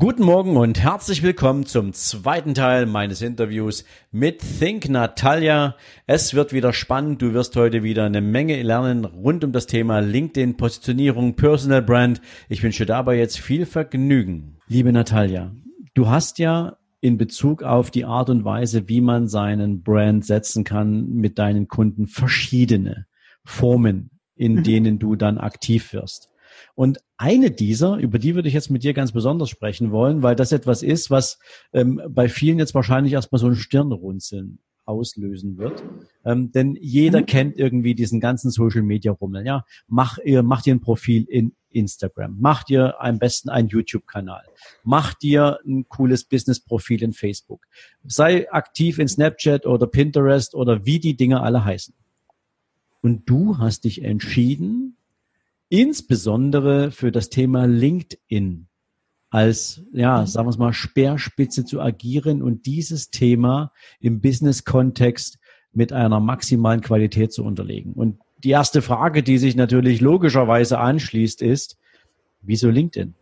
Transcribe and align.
Guten 0.00 0.22
Morgen 0.22 0.56
und 0.56 0.78
herzlich 0.78 1.24
willkommen 1.24 1.66
zum 1.66 1.92
zweiten 1.92 2.54
Teil 2.54 2.86
meines 2.86 3.20
Interviews 3.20 3.84
mit 4.12 4.40
Think 4.60 4.88
Natalia. 4.88 5.74
Es 6.06 6.34
wird 6.34 6.52
wieder 6.52 6.72
spannend. 6.72 7.20
Du 7.20 7.34
wirst 7.34 7.56
heute 7.56 7.82
wieder 7.82 8.04
eine 8.04 8.20
Menge 8.20 8.62
lernen 8.62 9.04
rund 9.04 9.42
um 9.42 9.50
das 9.50 9.66
Thema 9.66 9.98
LinkedIn, 9.98 10.56
Positionierung, 10.56 11.34
Personal 11.34 11.82
Brand. 11.82 12.20
Ich 12.48 12.62
wünsche 12.62 12.86
dabei 12.86 13.18
jetzt 13.18 13.40
viel 13.40 13.66
Vergnügen. 13.66 14.58
Liebe 14.68 14.92
Natalia, 14.92 15.50
du 15.94 16.08
hast 16.08 16.38
ja 16.38 16.76
in 17.00 17.18
Bezug 17.18 17.64
auf 17.64 17.90
die 17.90 18.04
Art 18.04 18.30
und 18.30 18.44
Weise, 18.44 18.88
wie 18.88 19.00
man 19.00 19.26
seinen 19.26 19.82
Brand 19.82 20.24
setzen 20.24 20.62
kann 20.62 21.08
mit 21.08 21.40
deinen 21.40 21.66
Kunden 21.66 22.06
verschiedene 22.06 23.06
Formen, 23.44 24.10
in 24.36 24.62
denen 24.62 25.00
du 25.00 25.16
dann 25.16 25.38
aktiv 25.38 25.92
wirst. 25.92 26.30
Und 26.74 26.98
eine 27.16 27.50
dieser, 27.50 27.96
über 27.96 28.18
die 28.18 28.34
würde 28.34 28.48
ich 28.48 28.54
jetzt 28.54 28.70
mit 28.70 28.84
dir 28.84 28.94
ganz 28.94 29.12
besonders 29.12 29.50
sprechen 29.50 29.90
wollen, 29.90 30.22
weil 30.22 30.36
das 30.36 30.52
etwas 30.52 30.82
ist, 30.82 31.10
was 31.10 31.38
ähm, 31.72 32.00
bei 32.08 32.28
vielen 32.28 32.58
jetzt 32.58 32.74
wahrscheinlich 32.74 33.12
erstmal 33.12 33.40
so 33.40 33.48
ein 33.48 33.56
Stirnrunzeln 33.56 34.58
auslösen 34.88 35.58
wird. 35.58 35.84
Ähm, 36.24 36.50
denn 36.50 36.76
jeder 36.80 37.20
mhm. 37.20 37.26
kennt 37.26 37.58
irgendwie 37.58 37.94
diesen 37.94 38.20
ganzen 38.20 38.50
Social 38.50 38.82
Media 38.82 39.12
Rummel. 39.12 39.46
Ja, 39.46 39.64
mach 39.86 40.18
ihr, 40.18 40.42
mach 40.42 40.62
dir 40.62 40.74
ein 40.74 40.80
Profil 40.80 41.24
in 41.28 41.52
Instagram, 41.70 42.36
mach 42.40 42.64
dir 42.64 43.00
am 43.00 43.18
besten 43.18 43.50
einen 43.50 43.68
YouTube-Kanal, 43.68 44.44
mach 44.84 45.14
dir 45.14 45.58
ein 45.66 45.86
cooles 45.88 46.24
Business-Profil 46.24 47.02
in 47.02 47.12
Facebook, 47.12 47.66
sei 48.04 48.50
aktiv 48.50 48.98
in 48.98 49.08
Snapchat 49.08 49.66
oder 49.66 49.86
Pinterest 49.86 50.54
oder 50.54 50.86
wie 50.86 50.98
die 50.98 51.16
Dinge 51.16 51.42
alle 51.42 51.64
heißen. 51.64 51.94
Und 53.02 53.28
du 53.28 53.58
hast 53.58 53.84
dich 53.84 54.02
entschieden, 54.02 54.96
insbesondere 55.68 56.90
für 56.90 57.12
das 57.12 57.30
Thema 57.30 57.66
LinkedIn 57.66 58.68
als, 59.30 59.82
ja, 59.92 60.24
sagen 60.26 60.46
wir 60.46 60.50
es 60.50 60.58
mal, 60.58 60.72
Speerspitze 60.72 61.64
zu 61.64 61.80
agieren 61.80 62.42
und 62.42 62.66
dieses 62.66 63.10
Thema 63.10 63.72
im 64.00 64.20
Business-Kontext 64.20 65.38
mit 65.72 65.92
einer 65.92 66.20
maximalen 66.20 66.80
Qualität 66.80 67.32
zu 67.32 67.44
unterlegen. 67.44 67.92
Und 67.92 68.18
die 68.42 68.50
erste 68.50 68.82
Frage, 68.82 69.22
die 69.22 69.38
sich 69.38 69.56
natürlich 69.56 70.00
logischerweise 70.00 70.78
anschließt, 70.78 71.42
ist, 71.42 71.76
wieso 72.40 72.70
LinkedIn? 72.70 73.14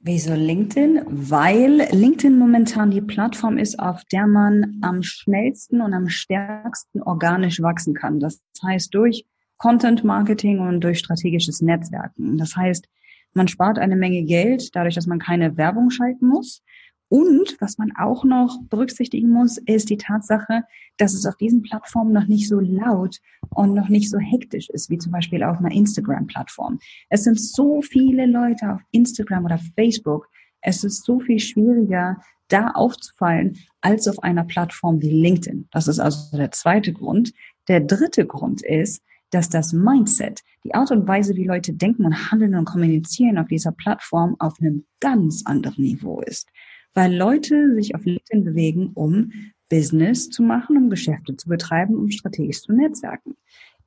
Wieso 0.00 0.34
LinkedIn? 0.34 1.02
Weil 1.06 1.88
LinkedIn 1.92 2.38
momentan 2.38 2.90
die 2.90 3.02
Plattform 3.02 3.58
ist, 3.58 3.78
auf 3.78 4.02
der 4.06 4.26
man 4.26 4.78
am 4.82 5.02
schnellsten 5.02 5.80
und 5.80 5.92
am 5.92 6.08
stärksten 6.08 7.02
organisch 7.02 7.60
wachsen 7.60 7.94
kann. 7.94 8.18
Das 8.18 8.42
heißt, 8.62 8.94
durch 8.94 9.26
Content 9.60 10.04
Marketing 10.04 10.58
und 10.58 10.80
durch 10.80 10.98
strategisches 10.98 11.60
Netzwerken. 11.60 12.38
Das 12.38 12.56
heißt, 12.56 12.88
man 13.34 13.46
spart 13.46 13.78
eine 13.78 13.94
Menge 13.94 14.24
Geld 14.24 14.74
dadurch, 14.74 14.94
dass 14.94 15.06
man 15.06 15.18
keine 15.18 15.58
Werbung 15.58 15.90
schalten 15.90 16.28
muss. 16.28 16.62
Und 17.08 17.56
was 17.60 17.76
man 17.76 17.92
auch 17.98 18.24
noch 18.24 18.58
berücksichtigen 18.70 19.30
muss, 19.30 19.58
ist 19.58 19.90
die 19.90 19.98
Tatsache, 19.98 20.62
dass 20.96 21.12
es 21.12 21.26
auf 21.26 21.36
diesen 21.36 21.60
Plattformen 21.60 22.12
noch 22.12 22.26
nicht 22.26 22.48
so 22.48 22.58
laut 22.58 23.18
und 23.50 23.74
noch 23.74 23.88
nicht 23.90 24.08
so 24.08 24.18
hektisch 24.18 24.70
ist, 24.70 24.88
wie 24.88 24.98
zum 24.98 25.12
Beispiel 25.12 25.42
auf 25.42 25.58
einer 25.58 25.72
Instagram-Plattform. 25.72 26.78
Es 27.10 27.24
sind 27.24 27.38
so 27.38 27.82
viele 27.82 28.26
Leute 28.26 28.72
auf 28.72 28.80
Instagram 28.92 29.44
oder 29.44 29.58
Facebook. 29.76 30.28
Es 30.62 30.84
ist 30.84 31.04
so 31.04 31.20
viel 31.20 31.38
schwieriger, 31.38 32.16
da 32.48 32.70
aufzufallen, 32.70 33.58
als 33.82 34.08
auf 34.08 34.22
einer 34.22 34.44
Plattform 34.44 35.02
wie 35.02 35.10
LinkedIn. 35.10 35.68
Das 35.70 35.86
ist 35.86 35.98
also 35.98 36.34
der 36.36 36.50
zweite 36.50 36.92
Grund. 36.94 37.34
Der 37.68 37.80
dritte 37.80 38.26
Grund 38.26 38.62
ist, 38.62 39.02
dass 39.30 39.48
das 39.48 39.72
Mindset, 39.72 40.42
die 40.64 40.74
Art 40.74 40.90
und 40.90 41.06
Weise, 41.06 41.36
wie 41.36 41.44
Leute 41.44 41.72
denken 41.72 42.04
und 42.04 42.30
handeln 42.30 42.54
und 42.54 42.64
kommunizieren 42.64 43.38
auf 43.38 43.48
dieser 43.48 43.72
Plattform 43.72 44.36
auf 44.38 44.54
einem 44.60 44.84
ganz 45.00 45.42
anderen 45.46 45.82
Niveau 45.82 46.20
ist. 46.20 46.48
Weil 46.94 47.14
Leute 47.16 47.74
sich 47.74 47.94
auf 47.94 48.04
LinkedIn 48.04 48.44
bewegen, 48.44 48.90
um 48.94 49.32
Business 49.68 50.28
zu 50.28 50.42
machen, 50.42 50.76
um 50.76 50.90
Geschäfte 50.90 51.36
zu 51.36 51.48
betreiben, 51.48 51.94
um 51.96 52.10
strategisch 52.10 52.62
zu 52.62 52.72
netzwerken. 52.72 53.36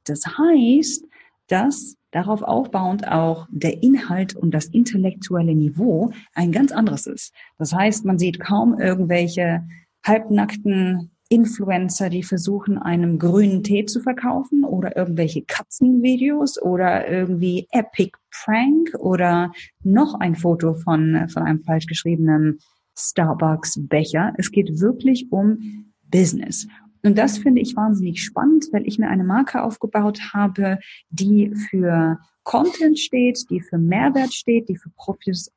Das 0.06 0.26
heißt, 0.26 1.06
dass 1.48 1.98
darauf 2.12 2.42
aufbauend 2.42 3.08
auch 3.08 3.48
der 3.52 3.84
Inhalt 3.84 4.36
und 4.36 4.52
das 4.52 4.68
intellektuelle 4.68 5.56
Niveau 5.56 6.12
ein 6.34 6.52
ganz 6.52 6.72
anderes 6.72 7.08
ist. 7.08 7.34
Das 7.58 7.74
heißt, 7.74 8.06
man 8.06 8.20
sieht 8.20 8.40
kaum 8.40 8.80
irgendwelche 8.80 9.68
halbnackten 10.06 11.12
Influencer, 11.34 12.12
die 12.12 12.22
versuchen, 12.22 12.78
einem 12.78 13.18
grünen 13.18 13.64
Tee 13.64 13.86
zu 13.86 14.02
verkaufen 14.02 14.64
oder 14.64 14.96
irgendwelche 14.96 15.42
Katzenvideos 15.42 16.62
oder 16.62 17.10
irgendwie 17.10 17.68
Epic 17.72 18.12
Prank 18.30 18.94
oder 19.00 19.52
noch 19.82 20.14
ein 20.20 20.36
Foto 20.36 20.76
von, 20.76 21.28
von 21.30 21.42
einem 21.42 21.64
falsch 21.64 21.88
geschriebenen 21.88 22.60
Starbucks-Becher. 22.96 24.34
Es 24.38 24.52
geht 24.52 24.80
wirklich 24.80 25.32
um 25.32 25.92
Business. 26.04 26.68
Und 27.02 27.18
das 27.18 27.40
finde 27.40 27.62
ich 27.62 27.76
wahnsinnig 27.76 28.24
spannend, 28.24 28.68
weil 28.72 28.88
ich 28.88 29.00
mir 29.00 29.10
eine 29.10 29.24
Marke 29.24 29.64
aufgebaut 29.64 30.20
habe, 30.34 30.78
die 31.10 31.52
für 31.70 32.20
Content 32.44 33.00
steht, 33.00 33.50
die 33.50 33.60
für 33.60 33.80
Mehrwert 33.80 34.34
steht, 34.34 34.70
die 34.70 34.78
für 34.78 34.92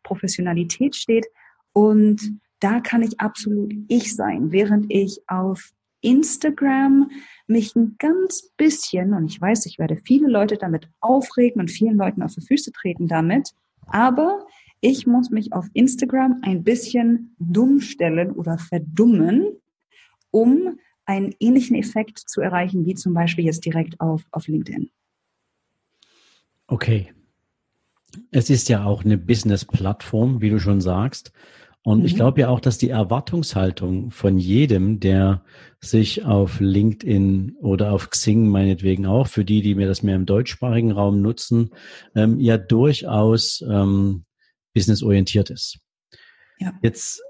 Professionalität 0.03 0.97
steht 0.97 1.27
und 1.73 2.41
da 2.61 2.81
kann 2.81 3.03
ich 3.03 3.21
absolut 3.21 3.75
ich 3.89 4.15
sein, 4.15 4.53
während 4.53 4.87
ich 4.89 5.21
auf 5.29 5.73
Instagram 6.01 7.11
mich 7.47 7.75
ein 7.75 7.97
ganz 7.99 8.51
bisschen, 8.57 9.15
und 9.15 9.27
ich 9.27 9.41
weiß, 9.41 9.67
ich 9.67 9.79
werde 9.79 9.97
viele 9.97 10.29
Leute 10.29 10.57
damit 10.57 10.89
aufregen 11.01 11.61
und 11.61 11.71
vielen 11.71 11.97
Leuten 11.97 12.23
auf 12.23 12.35
die 12.35 12.47
Füße 12.47 12.73
treten 12.73 13.09
damit, 13.09 13.51
aber 13.87 14.47
ich 14.81 15.07
muss 15.07 15.31
mich 15.31 15.53
auf 15.53 15.67
Instagram 15.73 16.41
ein 16.43 16.63
bisschen 16.63 17.35
dumm 17.39 17.81
stellen 17.81 18.33
oder 18.33 18.59
verdummen, 18.59 19.47
um 20.31 20.79
einen 21.07 21.35
ähnlichen 21.41 21.77
Effekt 21.77 22.19
zu 22.19 22.41
erreichen, 22.41 22.85
wie 22.85 22.95
zum 22.95 23.15
Beispiel 23.15 23.45
jetzt 23.45 23.65
direkt 23.65 24.01
auf, 24.01 24.25
auf 24.33 24.49
LinkedIn. 24.49 24.91
Okay. 26.67 27.13
Es 28.31 28.51
ist 28.51 28.69
ja 28.69 28.85
auch 28.85 29.05
eine 29.05 29.19
Business-Plattform, 29.19 30.41
wie 30.41 30.51
du 30.51 30.59
schon 30.59 30.81
sagst. 30.81 31.33
Und 31.87 32.01
mhm. 32.01 32.07
ich 32.07 32.17
glaube 32.17 32.41
ja 32.41 32.49
auch, 32.49 32.59
dass 32.59 32.79
die 32.79 32.89
Erwartungshaltung 32.89 34.11
von 34.11 34.39
jedem, 34.39 34.99
der 34.99 35.45
sich 35.81 36.25
auf 36.25 36.59
LinkedIn 36.59 37.59
oder 37.61 37.93
auf 37.93 38.11
Xing 38.11 38.49
meinetwegen 38.49 39.07
auch, 39.07 39.29
für 39.29 39.45
die, 39.45 39.63
die 39.63 39.77
mir 39.77 39.87
das 39.87 40.03
mehr 40.03 40.17
im 40.17 40.27
deutschsprachigen 40.27 40.91
Raum 40.91 41.23
nutzen, 41.23 41.71
ähm, 42.17 42.41
ja 42.41 42.59
durchaus 42.59 43.65
ähm, 43.71 44.25
businessorientiert 44.75 45.51
ist. 45.51 45.79
Ja. 46.59 46.73
Jetzt, 46.83 47.23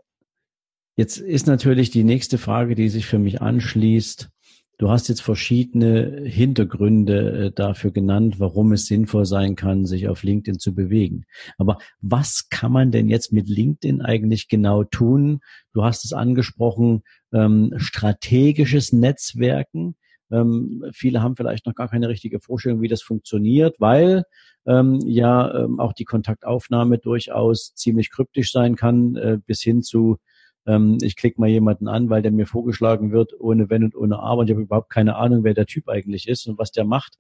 jetzt 0.96 1.18
ist 1.18 1.46
natürlich 1.46 1.90
die 1.90 2.04
nächste 2.04 2.38
Frage, 2.38 2.74
die 2.74 2.88
sich 2.88 3.04
für 3.04 3.18
mich 3.18 3.42
anschließt, 3.42 4.30
Du 4.78 4.90
hast 4.90 5.08
jetzt 5.08 5.22
verschiedene 5.22 6.22
Hintergründe 6.24 7.46
äh, 7.46 7.50
dafür 7.50 7.92
genannt, 7.92 8.38
warum 8.38 8.72
es 8.72 8.86
sinnvoll 8.86 9.24
sein 9.24 9.56
kann, 9.56 9.86
sich 9.86 10.06
auf 10.08 10.22
LinkedIn 10.22 10.58
zu 10.58 10.74
bewegen. 10.74 11.24
Aber 11.56 11.78
was 12.02 12.48
kann 12.50 12.72
man 12.72 12.90
denn 12.90 13.08
jetzt 13.08 13.32
mit 13.32 13.48
LinkedIn 13.48 14.02
eigentlich 14.02 14.48
genau 14.48 14.84
tun? 14.84 15.40
Du 15.72 15.82
hast 15.82 16.04
es 16.04 16.12
angesprochen, 16.12 17.02
ähm, 17.32 17.72
strategisches 17.78 18.92
Netzwerken. 18.92 19.96
Ähm, 20.30 20.84
viele 20.92 21.22
haben 21.22 21.36
vielleicht 21.36 21.64
noch 21.64 21.74
gar 21.74 21.88
keine 21.88 22.10
richtige 22.10 22.40
Vorstellung, 22.40 22.82
wie 22.82 22.88
das 22.88 23.00
funktioniert, 23.00 23.76
weil 23.78 24.24
ähm, 24.66 25.00
ja 25.06 25.54
ähm, 25.54 25.80
auch 25.80 25.94
die 25.94 26.04
Kontaktaufnahme 26.04 26.98
durchaus 26.98 27.72
ziemlich 27.74 28.10
kryptisch 28.10 28.52
sein 28.52 28.76
kann, 28.76 29.16
äh, 29.16 29.38
bis 29.46 29.62
hin 29.62 29.82
zu 29.82 30.18
ähm, 30.66 30.98
ich 31.00 31.16
klicke 31.16 31.40
mal 31.40 31.48
jemanden 31.48 31.88
an, 31.88 32.10
weil 32.10 32.22
der 32.22 32.32
mir 32.32 32.46
vorgeschlagen 32.46 33.12
wird, 33.12 33.32
ohne 33.38 33.70
Wenn 33.70 33.84
und 33.84 33.96
ohne 33.96 34.18
Aber. 34.18 34.40
Und 34.40 34.48
ich 34.48 34.54
habe 34.54 34.62
überhaupt 34.62 34.90
keine 34.90 35.16
Ahnung, 35.16 35.44
wer 35.44 35.54
der 35.54 35.66
Typ 35.66 35.88
eigentlich 35.88 36.28
ist 36.28 36.46
und 36.46 36.58
was 36.58 36.72
der 36.72 36.84
macht. 36.84 37.18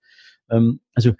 Ähm, 0.50 0.80
also 0.94 1.12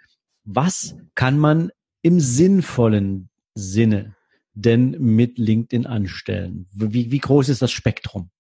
was 0.45 0.97
kann 1.15 1.39
man 1.39 1.71
im 2.03 2.21
sinnvollen 2.21 3.29
Sinne 3.55 4.15
denn 4.55 4.97
mit 4.99 5.39
LinkedIn 5.39 5.87
anstellen? 5.87 6.67
Wie, 6.73 7.11
wie 7.11 7.19
groß 7.19 7.49
ist 7.49 7.63
das 7.63 7.73
Spektrum? 7.73 8.31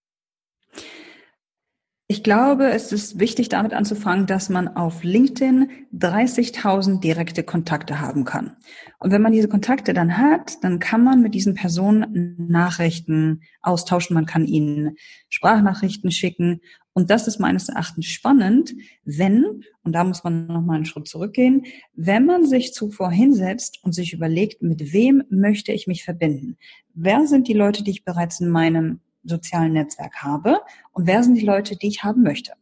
Ich 2.09 2.23
glaube, 2.23 2.71
es 2.71 2.93
ist 2.93 3.19
wichtig, 3.19 3.49
damit 3.49 3.73
anzufangen, 3.73 4.27
dass 4.27 4.49
man 4.49 4.69
auf 4.69 5.03
LinkedIn 5.03 5.69
30.000 5.93 7.01
direkte 7.01 7.43
Kontakte 7.43 8.01
haben 8.01 8.25
kann. 8.25 8.57
Und 9.01 9.11
wenn 9.11 9.23
man 9.23 9.33
diese 9.33 9.49
Kontakte 9.49 9.93
dann 9.93 10.17
hat, 10.17 10.63
dann 10.63 10.79
kann 10.79 11.03
man 11.03 11.21
mit 11.21 11.35
diesen 11.35 11.55
Personen 11.55 12.37
Nachrichten 12.49 13.43
austauschen. 13.61 14.15
Man 14.15 14.25
kann 14.25 14.47
ihnen 14.47 14.95
Sprachnachrichten 15.29 16.13
schicken. 16.13 16.61
Und 16.93 17.11
das 17.11 17.27
ist 17.27 17.41
meines 17.41 17.69
Erachtens 17.69 18.07
spannend, 18.07 18.73
wenn, 19.05 19.65
und 19.83 19.93
da 19.93 20.05
muss 20.05 20.23
man 20.23 20.47
nochmal 20.47 20.77
einen 20.77 20.87
Schritt 20.87 21.09
zurückgehen, 21.09 21.65
wenn 21.95 22.25
man 22.25 22.47
sich 22.47 22.73
zuvor 22.73 23.11
hinsetzt 23.11 23.81
und 23.83 23.97
sich 23.97 24.13
überlegt, 24.13 24.63
mit 24.63 24.93
wem 24.93 25.25
möchte 25.29 25.73
ich 25.73 25.89
mich 25.89 26.05
verbinden? 26.05 26.57
Wer 26.95 27.27
sind 27.27 27.49
die 27.49 27.53
Leute, 27.53 27.83
die 27.83 27.91
ich 27.91 28.05
bereits 28.05 28.41
in 28.41 28.49
meinem 28.49 29.01
sozialen 29.27 29.73
Netzwerk 29.73 30.17
habe 30.23 30.61
und 30.93 31.07
wer 31.07 31.23
sind 31.23 31.35
die 31.35 31.45
Leute, 31.45 31.77
die 31.77 31.89
ich 31.89 32.05
haben 32.05 32.23
möchte. 32.23 32.53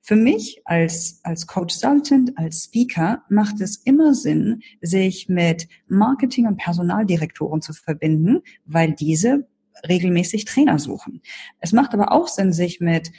Für 0.00 0.14
mich 0.14 0.62
als, 0.64 1.18
als 1.24 1.48
Consultant, 1.48 2.38
als 2.38 2.64
Speaker 2.64 3.24
macht 3.28 3.60
es 3.60 3.78
immer 3.78 4.14
Sinn, 4.14 4.62
sich 4.80 5.28
mit 5.28 5.66
Marketing- 5.88 6.46
und 6.46 6.58
Personaldirektoren 6.58 7.60
zu 7.60 7.72
verbinden, 7.72 8.42
weil 8.66 8.92
diese 8.92 9.48
regelmäßig 9.88 10.44
Trainer 10.44 10.78
suchen. 10.78 11.22
Es 11.58 11.72
macht 11.72 11.92
aber 11.92 12.12
auch 12.12 12.28
Sinn, 12.28 12.52
sich 12.52 12.78
mit 12.78 13.10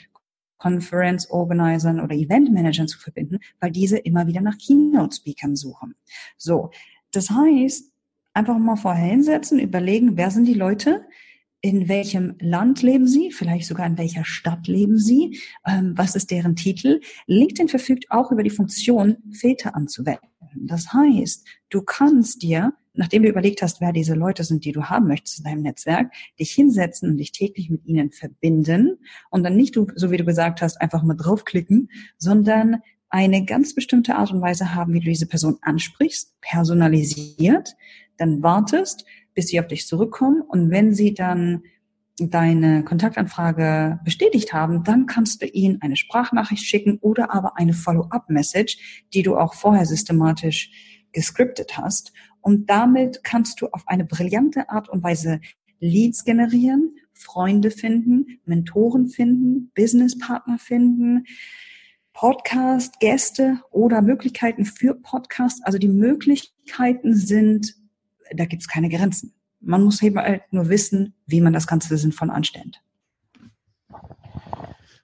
Conference 0.56 1.30
Organisern 1.30 2.00
oder 2.00 2.14
Event 2.14 2.50
Managern 2.52 2.88
zu 2.88 2.98
verbinden, 2.98 3.38
weil 3.60 3.70
diese 3.70 3.98
immer 3.98 4.26
wieder 4.26 4.40
nach 4.40 4.58
Keynote 4.58 5.16
Speakern 5.16 5.56
suchen. 5.56 5.94
So. 6.36 6.70
Das 7.12 7.30
heißt, 7.30 7.92
einfach 8.34 8.58
mal 8.58 8.76
vorher 8.76 9.10
hinsetzen, 9.10 9.58
überlegen, 9.58 10.16
wer 10.16 10.30
sind 10.30 10.46
die 10.46 10.54
Leute, 10.54 11.06
in 11.60 11.88
welchem 11.88 12.36
Land 12.40 12.82
leben 12.82 13.08
Sie, 13.08 13.32
vielleicht 13.32 13.66
sogar 13.66 13.86
in 13.86 13.98
welcher 13.98 14.24
Stadt 14.24 14.68
leben 14.68 14.98
Sie, 14.98 15.40
ähm, 15.66 15.92
was 15.96 16.14
ist 16.14 16.30
deren 16.30 16.54
Titel. 16.54 17.00
LinkedIn 17.26 17.68
verfügt 17.68 18.06
auch 18.10 18.30
über 18.30 18.42
die 18.42 18.50
Funktion, 18.50 19.16
Filter 19.32 19.74
anzuwenden. 19.74 20.28
Das 20.54 20.92
heißt, 20.92 21.46
du 21.70 21.82
kannst 21.82 22.42
dir, 22.42 22.74
nachdem 22.94 23.22
du 23.24 23.28
überlegt 23.28 23.60
hast, 23.62 23.80
wer 23.80 23.92
diese 23.92 24.14
Leute 24.14 24.44
sind, 24.44 24.64
die 24.64 24.72
du 24.72 24.84
haben 24.84 25.08
möchtest 25.08 25.38
in 25.38 25.44
deinem 25.44 25.62
Netzwerk, 25.62 26.12
dich 26.38 26.52
hinsetzen 26.52 27.10
und 27.10 27.16
dich 27.16 27.32
täglich 27.32 27.70
mit 27.70 27.84
ihnen 27.86 28.12
verbinden 28.12 28.98
und 29.30 29.42
dann 29.42 29.56
nicht, 29.56 29.74
so 29.74 30.10
wie 30.10 30.16
du 30.16 30.24
gesagt 30.24 30.62
hast, 30.62 30.80
einfach 30.80 31.02
mal 31.02 31.14
draufklicken, 31.14 31.90
sondern 32.18 32.82
eine 33.10 33.44
ganz 33.44 33.74
bestimmte 33.74 34.16
Art 34.16 34.32
und 34.32 34.42
Weise 34.42 34.74
haben, 34.74 34.92
wie 34.92 35.00
du 35.00 35.06
diese 35.06 35.26
Person 35.26 35.58
ansprichst, 35.62 36.40
personalisiert, 36.40 37.74
dann 38.16 38.42
wartest, 38.42 39.04
bis 39.38 39.46
sie 39.46 39.60
auf 39.60 39.68
dich 39.68 39.86
zurückkommen. 39.86 40.40
Und 40.40 40.72
wenn 40.72 40.92
sie 40.92 41.14
dann 41.14 41.62
deine 42.18 42.82
Kontaktanfrage 42.82 44.00
bestätigt 44.04 44.52
haben, 44.52 44.82
dann 44.82 45.06
kannst 45.06 45.40
du 45.42 45.46
ihnen 45.46 45.80
eine 45.80 45.94
Sprachnachricht 45.94 46.64
schicken 46.64 46.98
oder 47.02 47.32
aber 47.32 47.56
eine 47.56 47.72
Follow-up-Message, 47.72 49.04
die 49.14 49.22
du 49.22 49.36
auch 49.36 49.54
vorher 49.54 49.86
systematisch 49.86 50.72
gescriptet 51.12 51.78
hast. 51.78 52.12
Und 52.40 52.68
damit 52.68 53.22
kannst 53.22 53.60
du 53.60 53.68
auf 53.68 53.86
eine 53.86 54.04
brillante 54.04 54.70
Art 54.70 54.88
und 54.88 55.04
Weise 55.04 55.40
Leads 55.78 56.24
generieren, 56.24 56.96
Freunde 57.12 57.70
finden, 57.70 58.40
Mentoren 58.44 59.06
finden, 59.06 59.70
Businesspartner 59.76 60.58
finden, 60.58 61.26
Podcast, 62.12 62.98
Gäste 62.98 63.60
oder 63.70 64.02
Möglichkeiten 64.02 64.64
für 64.64 64.96
Podcast. 64.96 65.60
Also 65.62 65.78
die 65.78 65.86
Möglichkeiten 65.86 67.14
sind 67.14 67.77
da 68.34 68.44
gibt 68.44 68.62
es 68.62 68.68
keine 68.68 68.88
Grenzen. 68.88 69.34
Man 69.60 69.82
muss 69.82 70.02
eben 70.02 70.18
halt 70.18 70.42
nur 70.52 70.68
wissen, 70.68 71.14
wie 71.26 71.40
man 71.40 71.52
das 71.52 71.66
Ganze 71.66 71.96
sinnvoll 71.96 72.30
anstellt. 72.30 72.80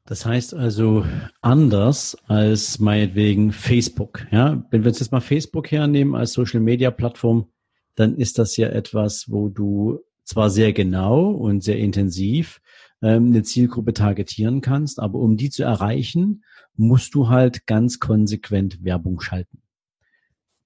Das 0.07 0.27
heißt 0.27 0.53
also 0.53 1.07
anders 1.41 2.17
als 2.27 2.79
meinetwegen 2.79 3.53
Facebook. 3.53 4.27
Ja, 4.31 4.65
wenn 4.71 4.83
wir 4.83 4.89
uns 4.89 5.01
jetzt 5.01 5.13
mal 5.13 5.21
Facebook 5.21 5.71
hernehmen 5.71 6.15
als 6.15 6.35
Social 6.35 6.61
Media 6.61 6.91
Plattform, 6.91 7.49
dann 7.95 8.17
ist 8.17 8.39
das 8.39 8.57
ja 8.57 8.69
etwas, 8.69 9.31
wo 9.31 9.49
du 9.49 10.01
zwar 10.25 10.51
sehr 10.51 10.73
genau 10.73 11.31
und 11.31 11.63
sehr 11.63 11.79
intensiv 11.79 12.61
ähm, 13.03 13.29
eine 13.29 13.43
Zielgruppe 13.45 13.95
targetieren 13.95 14.61
kannst, 14.61 15.01
aber 15.01 15.19
um 15.19 15.37
die 15.37 15.51
zu 15.51 15.63
erreichen, 15.63 16.45
musst 16.77 17.15
du 17.15 17.29
halt 17.29 17.67
ganz 17.67 17.99
konsequent 17.99 18.85
Werbung 18.85 19.21
schalten. 19.21 19.64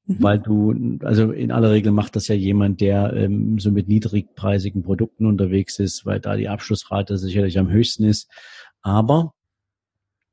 Mhm. 0.09 0.23
Weil 0.23 0.39
du, 0.39 0.99
also 1.03 1.33
in 1.33 1.53
aller 1.53 1.71
Regel 1.71 1.93
macht 1.93 2.17
das 2.17 2.29
ja 2.29 2.35
jemand, 2.35 2.81
der 2.81 3.13
ähm, 3.13 3.59
so 3.59 3.71
mit 3.71 3.89
niedrigpreisigen 3.89 4.83
Produkten 4.83 5.27
unterwegs 5.27 5.79
ist, 5.79 6.07
weil 6.07 6.19
da 6.19 6.37
die 6.37 6.49
Abschlussrate 6.49 7.19
sicherlich 7.19 7.59
am 7.59 7.71
höchsten 7.71 8.05
ist. 8.05 8.31
Aber 8.81 9.35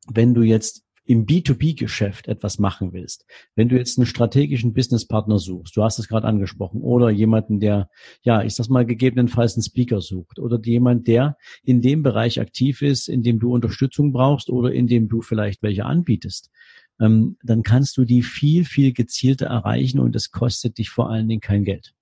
wenn 0.07 0.33
du 0.33 0.43
jetzt 0.43 0.83
im 1.07 1.25
B2B-Geschäft 1.25 2.27
etwas 2.27 2.57
machen 2.57 2.93
willst, 2.93 3.25
wenn 3.53 3.69
du 3.69 3.77
jetzt 3.77 3.99
einen 3.99 4.07
strategischen 4.07 4.73
Businesspartner 4.73 5.39
suchst, 5.39 5.75
du 5.75 5.83
hast 5.83 5.99
es 5.99 6.07
gerade 6.07 6.27
angesprochen, 6.27 6.81
oder 6.81 7.09
jemanden, 7.09 7.59
der, 7.59 7.89
ja, 8.23 8.43
ich 8.43 8.55
sag 8.55 8.69
mal, 8.69 8.85
gegebenenfalls 8.85 9.55
einen 9.55 9.63
Speaker 9.63 10.01
sucht, 10.01 10.39
oder 10.39 10.59
jemand, 10.63 11.07
der 11.07 11.37
in 11.63 11.81
dem 11.81 12.01
Bereich 12.01 12.39
aktiv 12.39 12.81
ist, 12.81 13.07
in 13.07 13.21
dem 13.21 13.39
du 13.39 13.53
Unterstützung 13.53 14.13
brauchst 14.13 14.49
oder 14.49 14.71
in 14.71 14.87
dem 14.87 15.07
du 15.09 15.21
vielleicht 15.21 15.61
welche 15.61 15.85
anbietest, 15.85 16.49
ähm, 16.99 17.37
dann 17.43 17.63
kannst 17.63 17.97
du 17.97 18.05
die 18.05 18.23
viel, 18.23 18.65
viel 18.65 18.93
gezielter 18.93 19.47
erreichen 19.47 19.99
und 19.99 20.15
es 20.15 20.31
kostet 20.31 20.77
dich 20.77 20.89
vor 20.89 21.09
allen 21.09 21.27
Dingen 21.27 21.41
kein 21.41 21.63
Geld. 21.63 21.93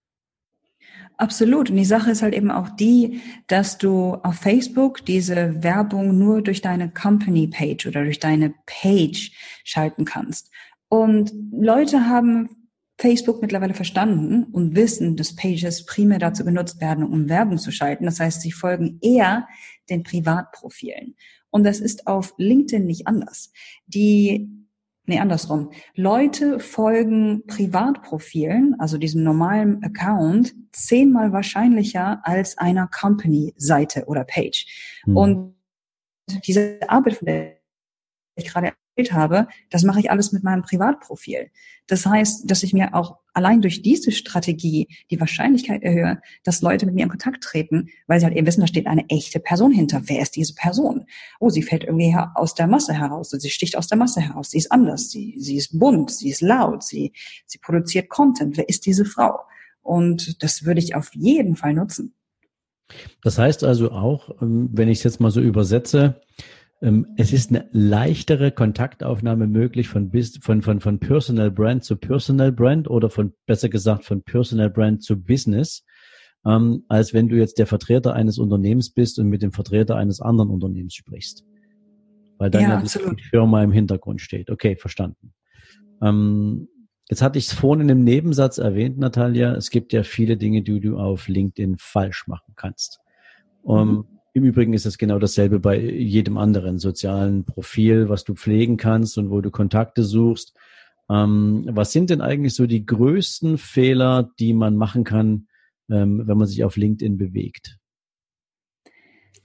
Absolut. 1.17 1.69
Und 1.69 1.75
die 1.75 1.85
Sache 1.85 2.11
ist 2.11 2.21
halt 2.21 2.33
eben 2.33 2.51
auch 2.51 2.69
die, 2.69 3.21
dass 3.47 3.77
du 3.77 4.15
auf 4.15 4.35
Facebook 4.35 5.05
diese 5.05 5.63
Werbung 5.63 6.17
nur 6.17 6.41
durch 6.41 6.61
deine 6.61 6.89
Company 6.89 7.47
Page 7.47 7.85
oder 7.85 8.03
durch 8.03 8.19
deine 8.19 8.53
Page 8.65 9.31
schalten 9.63 10.05
kannst. 10.05 10.51
Und 10.89 11.31
Leute 11.51 12.07
haben 12.07 12.49
Facebook 12.97 13.41
mittlerweile 13.41 13.73
verstanden 13.73 14.45
und 14.45 14.75
wissen, 14.75 15.15
dass 15.15 15.35
Pages 15.35 15.85
primär 15.85 16.19
dazu 16.19 16.43
genutzt 16.45 16.81
werden, 16.81 17.03
um 17.03 17.29
Werbung 17.29 17.57
zu 17.57 17.71
schalten. 17.71 18.05
Das 18.05 18.19
heißt, 18.19 18.41
sie 18.41 18.51
folgen 18.51 18.99
eher 19.01 19.47
den 19.89 20.03
Privatprofilen. 20.03 21.15
Und 21.49 21.63
das 21.63 21.79
ist 21.79 22.07
auf 22.07 22.33
LinkedIn 22.37 22.85
nicht 22.85 23.07
anders. 23.07 23.51
Die 23.85 24.49
nee, 25.05 25.19
andersrum. 25.19 25.71
Leute 25.95 26.59
folgen 26.59 27.45
Privatprofilen, 27.47 28.75
also 28.79 28.97
diesem 28.97 29.23
normalen 29.23 29.83
Account, 29.83 30.53
zehnmal 30.71 31.31
wahrscheinlicher 31.31 32.21
als 32.23 32.57
einer 32.57 32.87
Company-Seite 32.87 34.05
oder 34.07 34.23
Page. 34.23 35.01
Mhm. 35.05 35.17
Und 35.17 35.55
diese 36.45 36.79
Arbeit, 36.87 37.15
von 37.15 37.25
der 37.25 37.57
ich 38.35 38.45
gerade 38.45 38.73
habe, 38.97 39.47
das 39.69 39.83
mache 39.83 39.99
ich 39.99 40.11
alles 40.11 40.31
mit 40.31 40.43
meinem 40.43 40.61
Privatprofil. 40.61 41.49
Das 41.87 42.05
heißt, 42.05 42.49
dass 42.49 42.63
ich 42.63 42.73
mir 42.73 42.93
auch 42.93 43.17
allein 43.33 43.61
durch 43.61 43.81
diese 43.81 44.11
Strategie 44.11 44.87
die 45.09 45.19
Wahrscheinlichkeit 45.19 45.83
erhöhe, 45.83 46.21
dass 46.43 46.61
Leute 46.61 46.85
mit 46.85 46.95
mir 46.95 47.03
in 47.03 47.09
Kontakt 47.09 47.43
treten, 47.43 47.89
weil 48.07 48.19
sie 48.19 48.25
halt 48.25 48.35
eben 48.35 48.47
wissen, 48.47 48.61
da 48.61 48.67
steht 48.67 48.87
eine 48.87 49.09
echte 49.09 49.39
Person 49.39 49.71
hinter. 49.71 50.03
Wer 50.05 50.21
ist 50.21 50.35
diese 50.35 50.53
Person? 50.53 51.05
Oh, 51.39 51.49
sie 51.49 51.63
fällt 51.63 51.83
irgendwie 51.83 52.15
aus 52.35 52.53
der 52.53 52.67
Masse 52.67 52.93
heraus, 52.93 53.31
sie 53.31 53.49
sticht 53.49 53.77
aus 53.77 53.87
der 53.87 53.97
Masse 53.97 54.21
heraus, 54.21 54.51
sie 54.51 54.59
ist 54.59 54.71
anders, 54.71 55.09
sie, 55.09 55.35
sie 55.37 55.57
ist 55.57 55.77
bunt, 55.77 56.11
sie 56.11 56.29
ist 56.29 56.41
laut, 56.41 56.83
sie, 56.83 57.11
sie 57.45 57.57
produziert 57.57 58.09
Content. 58.09 58.57
Wer 58.57 58.69
ist 58.69 58.85
diese 58.85 59.05
Frau? 59.05 59.39
Und 59.81 60.41
das 60.41 60.63
würde 60.63 60.79
ich 60.79 60.95
auf 60.95 61.13
jeden 61.13 61.55
Fall 61.55 61.73
nutzen. 61.73 62.13
Das 63.21 63.37
heißt 63.37 63.63
also 63.63 63.91
auch, 63.91 64.29
ähm, 64.41 64.69
wenn 64.71 64.89
ich 64.89 64.99
es 64.99 65.03
jetzt 65.03 65.19
mal 65.19 65.31
so 65.31 65.41
übersetze, 65.41 66.21
es 67.15 67.31
ist 67.31 67.49
eine 67.49 67.69
leichtere 67.71 68.51
Kontaktaufnahme 68.51 69.47
möglich 69.47 69.87
von, 69.87 70.11
von, 70.41 70.61
von, 70.61 70.79
von 70.81 70.99
Personal 70.99 71.49
Brand 71.49 71.85
zu 71.85 71.95
Personal 71.95 72.51
Brand 72.51 72.89
oder 72.89 73.09
von, 73.09 73.33
besser 73.45 73.69
gesagt, 73.69 74.03
von 74.03 74.21
Personal 74.21 74.69
Brand 74.69 75.01
zu 75.01 75.21
Business, 75.21 75.85
ähm, 76.45 76.83
als 76.89 77.13
wenn 77.13 77.29
du 77.29 77.37
jetzt 77.37 77.57
der 77.57 77.67
Vertreter 77.67 78.13
eines 78.13 78.37
Unternehmens 78.37 78.89
bist 78.89 79.17
und 79.17 79.29
mit 79.29 79.41
dem 79.41 79.53
Vertreter 79.53 79.95
eines 79.95 80.19
anderen 80.19 80.49
Unternehmens 80.49 80.93
sprichst. 80.95 81.45
Weil 82.37 82.49
dann 82.49 82.63
ja, 82.63 82.81
die 82.81 83.23
Firma 83.29 83.63
im 83.63 83.71
Hintergrund 83.71 84.19
steht. 84.19 84.49
Okay, 84.49 84.75
verstanden. 84.75 85.33
Ähm, 86.01 86.67
jetzt 87.09 87.21
hatte 87.21 87.39
ich 87.39 87.47
es 87.47 87.53
vorhin 87.53 87.85
in 87.85 87.91
einem 87.91 88.03
Nebensatz 88.03 88.57
erwähnt, 88.57 88.97
Natalia. 88.97 89.55
Es 89.55 89.69
gibt 89.69 89.93
ja 89.93 90.03
viele 90.03 90.35
Dinge, 90.35 90.63
die 90.63 90.81
du 90.81 90.97
auf 90.97 91.29
LinkedIn 91.29 91.77
falsch 91.79 92.27
machen 92.27 92.55
kannst. 92.57 92.99
Um, 93.61 93.89
mhm. 93.89 94.12
Im 94.35 94.43
Übrigen 94.43 94.73
ist 94.73 94.87
es 94.87 94.97
genau 94.97 95.19
dasselbe 95.19 95.59
bei 95.59 95.77
jedem 95.79 96.37
anderen 96.37 96.79
sozialen 96.79 97.45
Profil, 97.45 98.09
was 98.09 98.23
du 98.23 98.33
pflegen 98.33 98.77
kannst 98.77 99.19
und 99.19 99.29
wo 99.29 99.41
du 99.41 99.51
Kontakte 99.51 100.03
suchst. 100.03 100.55
Ähm, 101.09 101.69
was 101.71 101.91
sind 101.91 102.09
denn 102.09 102.21
eigentlich 102.21 102.55
so 102.55 102.65
die 102.65 102.83
größten 102.83 103.59
Fehler, 103.59 104.31
die 104.39 104.53
man 104.53 104.75
machen 104.75 105.03
kann, 105.03 105.47
ähm, 105.91 106.23
wenn 106.25 106.37
man 106.37 106.47
sich 106.47 106.63
auf 106.63 106.77
LinkedIn 106.77 107.19
bewegt? 107.19 107.77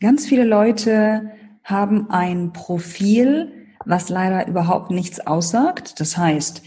Ganz 0.01 0.27
viele 0.27 0.45
Leute 0.45 1.33
haben 1.65 2.09
ein 2.09 2.55
Profil, 2.55 3.53
was 3.85 4.09
leider 4.09 4.49
überhaupt 4.49 4.91
nichts 4.91 5.21
aussagt. 5.21 6.01
Das 6.01 6.17
heißt, 6.17 6.63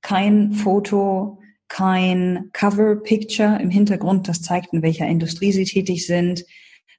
kein 0.00 0.52
Foto, 0.52 1.40
kein 1.68 2.48
Cover-Picture 2.54 3.58
im 3.60 3.68
Hintergrund, 3.68 4.28
das 4.28 4.40
zeigt, 4.40 4.72
in 4.72 4.82
welcher 4.82 5.06
Industrie 5.06 5.52
sie 5.52 5.64
tätig 5.64 6.06
sind, 6.06 6.44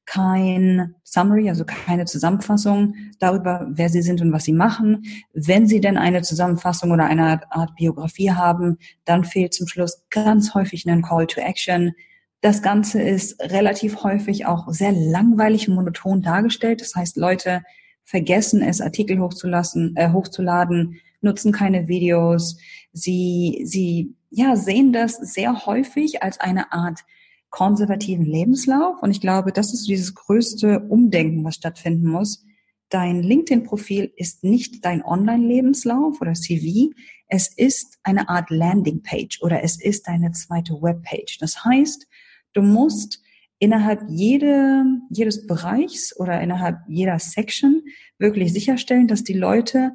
kein 0.07 0.95
Summary, 1.03 1.49
also 1.49 1.65
keine 1.65 2.05
Zusammenfassung 2.05 2.95
darüber, 3.19 3.67
wer 3.69 3.89
sie 3.89 4.01
sind 4.01 4.21
und 4.21 4.31
was 4.31 4.45
sie 4.45 4.53
machen. 4.53 5.03
Wenn 5.33 5.67
sie 5.67 5.81
denn 5.81 5.97
eine 5.97 6.21
Zusammenfassung 6.23 6.91
oder 6.91 7.05
eine 7.05 7.41
Art 7.51 7.75
Biografie 7.75 8.31
haben, 8.31 8.77
dann 9.05 9.25
fehlt 9.25 9.53
zum 9.53 9.67
Schluss 9.67 10.05
ganz 10.09 10.55
häufig 10.55 10.89
ein 10.89 11.03
Call 11.03 11.27
to 11.27 11.41
Action. 11.41 11.93
Das 12.39 12.61
Ganze 12.61 13.01
ist 13.01 13.39
relativ 13.41 14.03
häufig 14.03 14.45
auch 14.45 14.69
sehr 14.69 14.93
langweilig 14.93 15.67
und 15.67 15.75
monoton 15.75 16.21
dargestellt. 16.21 16.79
Das 16.81 16.95
heißt, 16.95 17.17
Leute 17.17 17.63
vergessen 18.05 18.61
es, 18.61 18.79
Artikel 18.79 19.19
hochzulassen, 19.19 19.93
äh, 19.97 20.11
hochzuladen, 20.13 21.01
nutzen 21.19 21.51
keine 21.51 21.89
Videos. 21.89 22.57
Sie, 22.93 23.61
sie, 23.65 24.15
ja, 24.29 24.55
sehen 24.55 24.93
das 24.93 25.17
sehr 25.17 25.65
häufig 25.65 26.23
als 26.23 26.39
eine 26.39 26.71
Art 26.71 27.01
konservativen 27.49 28.25
Lebenslauf. 28.25 29.01
Und 29.01 29.11
ich 29.11 29.21
glaube, 29.21 29.51
das 29.51 29.73
ist 29.73 29.87
dieses 29.87 30.15
größte 30.15 30.79
Umdenken, 30.89 31.43
was 31.43 31.55
stattfinden 31.55 32.07
muss. 32.07 32.45
Dein 32.89 33.21
LinkedIn-Profil 33.21 34.13
ist 34.15 34.43
nicht 34.43 34.85
dein 34.85 35.03
Online-Lebenslauf 35.03 36.21
oder 36.21 36.33
CV. 36.33 36.93
Es 37.27 37.47
ist 37.47 37.99
eine 38.03 38.29
Art 38.29 38.49
Landingpage 38.49 39.41
oder 39.41 39.63
es 39.63 39.81
ist 39.81 40.07
deine 40.07 40.31
zweite 40.31 40.73
Webpage. 40.73 41.37
Das 41.39 41.65
heißt, 41.65 42.07
du 42.53 42.61
musst 42.61 43.21
innerhalb 43.59 44.03
jede, 44.07 44.85
jedes 45.09 45.47
Bereichs 45.47 46.17
oder 46.17 46.39
innerhalb 46.41 46.77
jeder 46.87 47.19
Section 47.19 47.83
wirklich 48.19 48.53
sicherstellen, 48.53 49.07
dass 49.07 49.23
die 49.23 49.33
Leute 49.33 49.91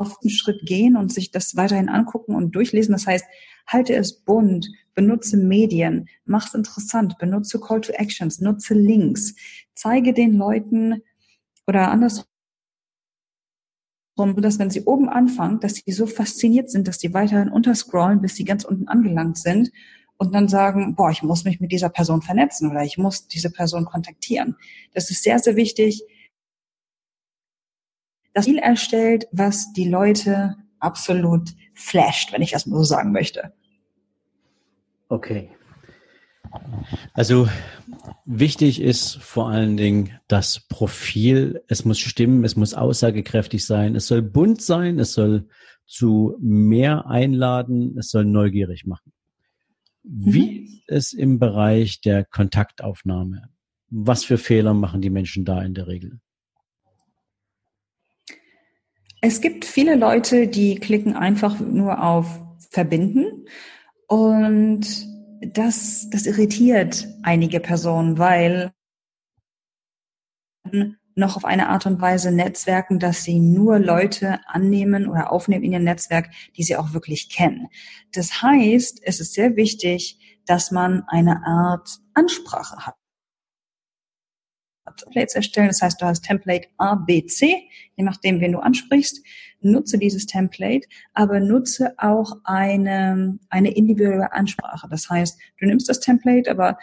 auf 0.00 0.18
den 0.20 0.30
Schritt 0.30 0.64
gehen 0.64 0.96
und 0.96 1.12
sich 1.12 1.30
das 1.30 1.56
weiterhin 1.56 1.88
angucken 1.88 2.34
und 2.34 2.54
durchlesen. 2.54 2.92
Das 2.92 3.06
heißt, 3.06 3.24
halte 3.66 3.94
es 3.94 4.20
bunt, 4.20 4.68
benutze 4.94 5.36
Medien, 5.36 6.08
mach 6.24 6.46
es 6.46 6.54
interessant, 6.54 7.18
benutze 7.18 7.60
Call 7.60 7.80
to 7.80 7.92
Actions, 7.92 8.40
nutze 8.40 8.74
Links, 8.74 9.34
zeige 9.74 10.12
den 10.12 10.36
Leuten 10.36 11.02
oder 11.66 11.90
andersrum, 11.90 12.26
dass 14.16 14.58
wenn 14.58 14.70
sie 14.70 14.82
oben 14.82 15.08
anfangen, 15.08 15.60
dass 15.60 15.76
sie 15.76 15.92
so 15.92 16.06
fasziniert 16.06 16.70
sind, 16.70 16.88
dass 16.88 16.98
sie 16.98 17.14
weiterhin 17.14 17.48
unterscrollen, 17.48 18.20
bis 18.20 18.34
sie 18.34 18.44
ganz 18.44 18.64
unten 18.64 18.88
angelangt 18.88 19.38
sind 19.38 19.70
und 20.16 20.34
dann 20.34 20.48
sagen, 20.48 20.94
boah, 20.96 21.10
ich 21.10 21.22
muss 21.22 21.44
mich 21.44 21.60
mit 21.60 21.72
dieser 21.72 21.88
Person 21.88 22.20
vernetzen 22.20 22.70
oder 22.70 22.84
ich 22.84 22.98
muss 22.98 23.28
diese 23.28 23.50
Person 23.50 23.86
kontaktieren. 23.86 24.56
Das 24.92 25.10
ist 25.10 25.22
sehr, 25.22 25.38
sehr 25.38 25.56
wichtig. 25.56 26.02
Das 28.32 28.44
Ziel 28.44 28.58
erstellt, 28.58 29.26
was 29.32 29.72
die 29.72 29.88
Leute 29.88 30.56
absolut 30.78 31.50
flasht, 31.74 32.32
wenn 32.32 32.42
ich 32.42 32.52
das 32.52 32.66
mal 32.66 32.78
so 32.78 32.84
sagen 32.84 33.12
möchte. 33.12 33.52
Okay. 35.08 35.50
Also 37.12 37.48
wichtig 38.24 38.80
ist 38.80 39.16
vor 39.16 39.48
allen 39.48 39.76
Dingen 39.76 40.18
das 40.28 40.60
Profil. 40.68 41.62
Es 41.68 41.84
muss 41.84 41.98
stimmen, 41.98 42.44
es 42.44 42.56
muss 42.56 42.74
aussagekräftig 42.74 43.64
sein, 43.66 43.94
es 43.94 44.06
soll 44.06 44.22
bunt 44.22 44.62
sein, 44.62 44.98
es 44.98 45.12
soll 45.12 45.48
zu 45.86 46.36
mehr 46.40 47.06
einladen, 47.06 47.98
es 47.98 48.10
soll 48.10 48.24
neugierig 48.24 48.86
machen. 48.86 49.12
Wie 50.02 50.60
mhm. 50.60 50.66
ist 50.66 50.82
es 50.86 51.12
im 51.12 51.38
Bereich 51.38 52.00
der 52.00 52.24
Kontaktaufnahme? 52.24 53.48
Was 53.90 54.24
für 54.24 54.38
Fehler 54.38 54.72
machen 54.72 55.00
die 55.00 55.10
Menschen 55.10 55.44
da 55.44 55.62
in 55.62 55.74
der 55.74 55.88
Regel? 55.88 56.20
Es 59.22 59.40
gibt 59.40 59.64
viele 59.66 59.96
Leute, 59.96 60.48
die 60.48 60.76
klicken 60.76 61.14
einfach 61.14 61.60
nur 61.60 62.02
auf 62.02 62.40
Verbinden 62.70 63.46
und 64.06 64.86
das, 65.42 66.08
das 66.10 66.26
irritiert 66.26 67.06
einige 67.22 67.60
Personen, 67.60 68.18
weil 68.18 68.72
noch 71.14 71.36
auf 71.36 71.44
eine 71.44 71.68
Art 71.68 71.86
und 71.86 72.00
Weise 72.00 72.32
netzwerken, 72.32 72.98
dass 72.98 73.24
sie 73.24 73.40
nur 73.40 73.78
Leute 73.78 74.40
annehmen 74.46 75.06
oder 75.06 75.32
aufnehmen 75.32 75.64
in 75.64 75.72
ihr 75.72 75.80
Netzwerk, 75.80 76.30
die 76.56 76.62
sie 76.62 76.76
auch 76.76 76.92
wirklich 76.92 77.28
kennen. 77.28 77.68
Das 78.12 78.42
heißt, 78.42 79.00
es 79.02 79.20
ist 79.20 79.34
sehr 79.34 79.56
wichtig, 79.56 80.18
dass 80.46 80.70
man 80.70 81.04
eine 81.08 81.44
Art 81.44 81.98
Ansprache 82.14 82.86
hat. 82.86 82.99
Templates 85.00 85.34
erstellen. 85.34 85.68
Das 85.68 85.82
heißt, 85.82 86.00
du 86.00 86.06
hast 86.06 86.22
Template 86.22 86.68
A, 86.78 86.94
B, 86.94 87.26
C, 87.26 87.68
je 87.96 88.04
nachdem, 88.04 88.40
wen 88.40 88.52
du 88.52 88.58
ansprichst. 88.58 89.24
Nutze 89.60 89.98
dieses 89.98 90.26
Template, 90.26 90.88
aber 91.12 91.40
nutze 91.40 91.94
auch 91.98 92.38
eine, 92.44 93.38
eine 93.50 93.70
individuelle 93.72 94.32
Ansprache. 94.32 94.88
Das 94.88 95.10
heißt, 95.10 95.38
du 95.58 95.66
nimmst 95.66 95.88
das 95.88 96.00
Template, 96.00 96.50
aber 96.50 96.78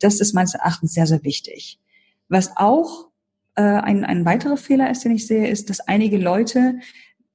das 0.00 0.20
ist 0.20 0.32
meines 0.32 0.54
Erachtens 0.54 0.92
sehr, 0.94 1.06
sehr 1.06 1.22
wichtig. 1.24 1.80
Was 2.28 2.56
auch 2.56 3.10
äh, 3.54 3.62
ein, 3.62 4.04
ein 4.04 4.24
weiterer 4.24 4.56
Fehler 4.56 4.90
ist, 4.90 5.04
den 5.04 5.12
ich 5.12 5.26
sehe, 5.26 5.48
ist, 5.48 5.70
dass 5.70 5.80
einige 5.80 6.18
Leute 6.18 6.78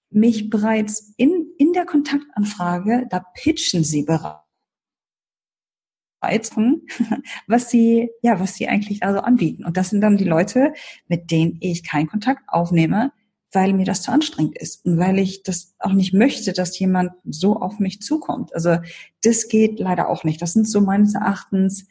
mich 0.10 0.50
bereits 0.50 1.14
in, 1.18 1.48
in 1.58 1.74
der 1.74 1.86
Kontaktanfrage, 1.86 3.08
da 3.10 3.26
pitchen 3.36 3.84
sie 3.84 4.04
bereits 4.04 4.51
was 7.48 7.70
sie, 7.70 8.10
ja, 8.22 8.40
was 8.40 8.56
sie 8.56 8.68
eigentlich 8.68 9.04
also 9.04 9.20
anbieten. 9.20 9.66
Und 9.66 9.78
das 9.78 9.90
sind 9.90 10.02
dann 10.02 10.18
die 10.18 10.26
Leute, 10.26 10.74
mit 11.08 11.32
denen 11.32 11.58
ich 11.60 11.84
keinen 11.84 12.08
Kontakt 12.08 12.44
aufnehme, 12.48 13.12
weil 13.52 13.74
mir 13.74 13.86
das 13.86 14.02
zu 14.02 14.12
anstrengend 14.12 14.58
ist 14.58 14.86
und 14.86 14.98
weil 14.98 15.20
ich 15.20 15.44
das 15.44 15.76
auch 15.80 15.92
nicht 15.92 16.14
möchte, 16.14 16.54
dass 16.54 16.80
jemand 16.80 17.12
so 17.26 17.58
auf 17.58 17.80
mich 17.80 18.02
zukommt. 18.02 18.56
Also 18.56 18.78
das 19.24 19.50
geht 19.50 19.80
leider 19.80 20.10
auch 20.10 20.24
nicht. 20.24 20.42
Das 20.42 20.54
sind 20.54 20.70
so 20.70 20.80
meines 20.80 21.16
Erachtens 21.16 21.88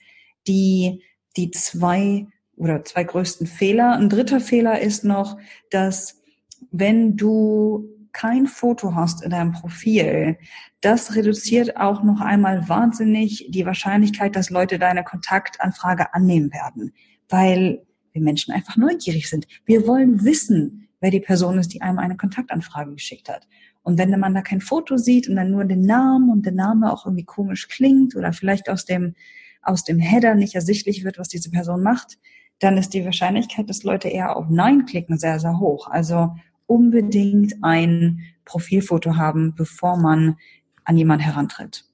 die, 0.46 1.02
die 1.36 1.50
zwei 1.50 2.26
oder 2.56 2.84
zwei 2.84 3.04
größten 3.04 3.46
Fehler. 3.46 3.92
Ein 3.92 4.08
dritter 4.08 4.40
Fehler 4.40 4.80
ist 4.80 5.04
noch, 5.04 5.38
dass 5.70 6.22
wenn 6.70 7.16
du 7.16 7.88
kein 8.12 8.46
Foto 8.46 8.94
hast 8.94 9.22
in 9.22 9.30
deinem 9.30 9.52
Profil, 9.52 10.38
das 10.80 11.14
reduziert 11.14 11.76
auch 11.76 12.02
noch 12.02 12.20
einmal 12.20 12.68
wahnsinnig 12.68 13.46
die 13.50 13.66
Wahrscheinlichkeit, 13.66 14.36
dass 14.36 14.50
Leute 14.50 14.78
deine 14.78 15.04
Kontaktanfrage 15.04 16.14
annehmen 16.14 16.52
werden, 16.52 16.92
weil 17.28 17.82
wir 18.12 18.22
Menschen 18.22 18.52
einfach 18.52 18.76
neugierig 18.76 19.28
sind. 19.28 19.46
Wir 19.64 19.86
wollen 19.86 20.24
wissen, 20.24 20.88
wer 21.00 21.10
die 21.10 21.20
Person 21.20 21.58
ist, 21.58 21.72
die 21.72 21.82
einem 21.82 21.98
eine 21.98 22.16
Kontaktanfrage 22.16 22.92
geschickt 22.92 23.28
hat. 23.28 23.46
Und 23.82 23.98
wenn 23.98 24.18
man 24.18 24.34
da 24.34 24.42
kein 24.42 24.60
Foto 24.60 24.96
sieht 24.96 25.28
und 25.28 25.36
dann 25.36 25.50
nur 25.50 25.64
den 25.64 25.82
Namen 25.82 26.30
und 26.30 26.44
der 26.44 26.52
Name 26.52 26.92
auch 26.92 27.06
irgendwie 27.06 27.24
komisch 27.24 27.68
klingt 27.68 28.14
oder 28.14 28.32
vielleicht 28.32 28.68
aus 28.68 28.84
dem, 28.84 29.14
aus 29.62 29.84
dem 29.84 29.98
Header 29.98 30.34
nicht 30.34 30.54
ersichtlich 30.54 31.04
wird, 31.04 31.18
was 31.18 31.28
diese 31.28 31.50
Person 31.50 31.82
macht, 31.82 32.18
dann 32.58 32.76
ist 32.76 32.92
die 32.92 33.04
Wahrscheinlichkeit, 33.04 33.70
dass 33.70 33.82
Leute 33.82 34.08
eher 34.08 34.36
auf 34.36 34.46
Nein 34.50 34.84
klicken, 34.84 35.18
sehr, 35.18 35.40
sehr 35.40 35.58
hoch. 35.58 35.88
Also 35.88 36.36
unbedingt 36.70 37.54
ein 37.62 38.20
Profilfoto 38.44 39.16
haben, 39.16 39.54
bevor 39.56 39.96
man 39.96 40.36
an 40.84 40.96
jemanden 40.96 41.24
herantritt. 41.24 41.84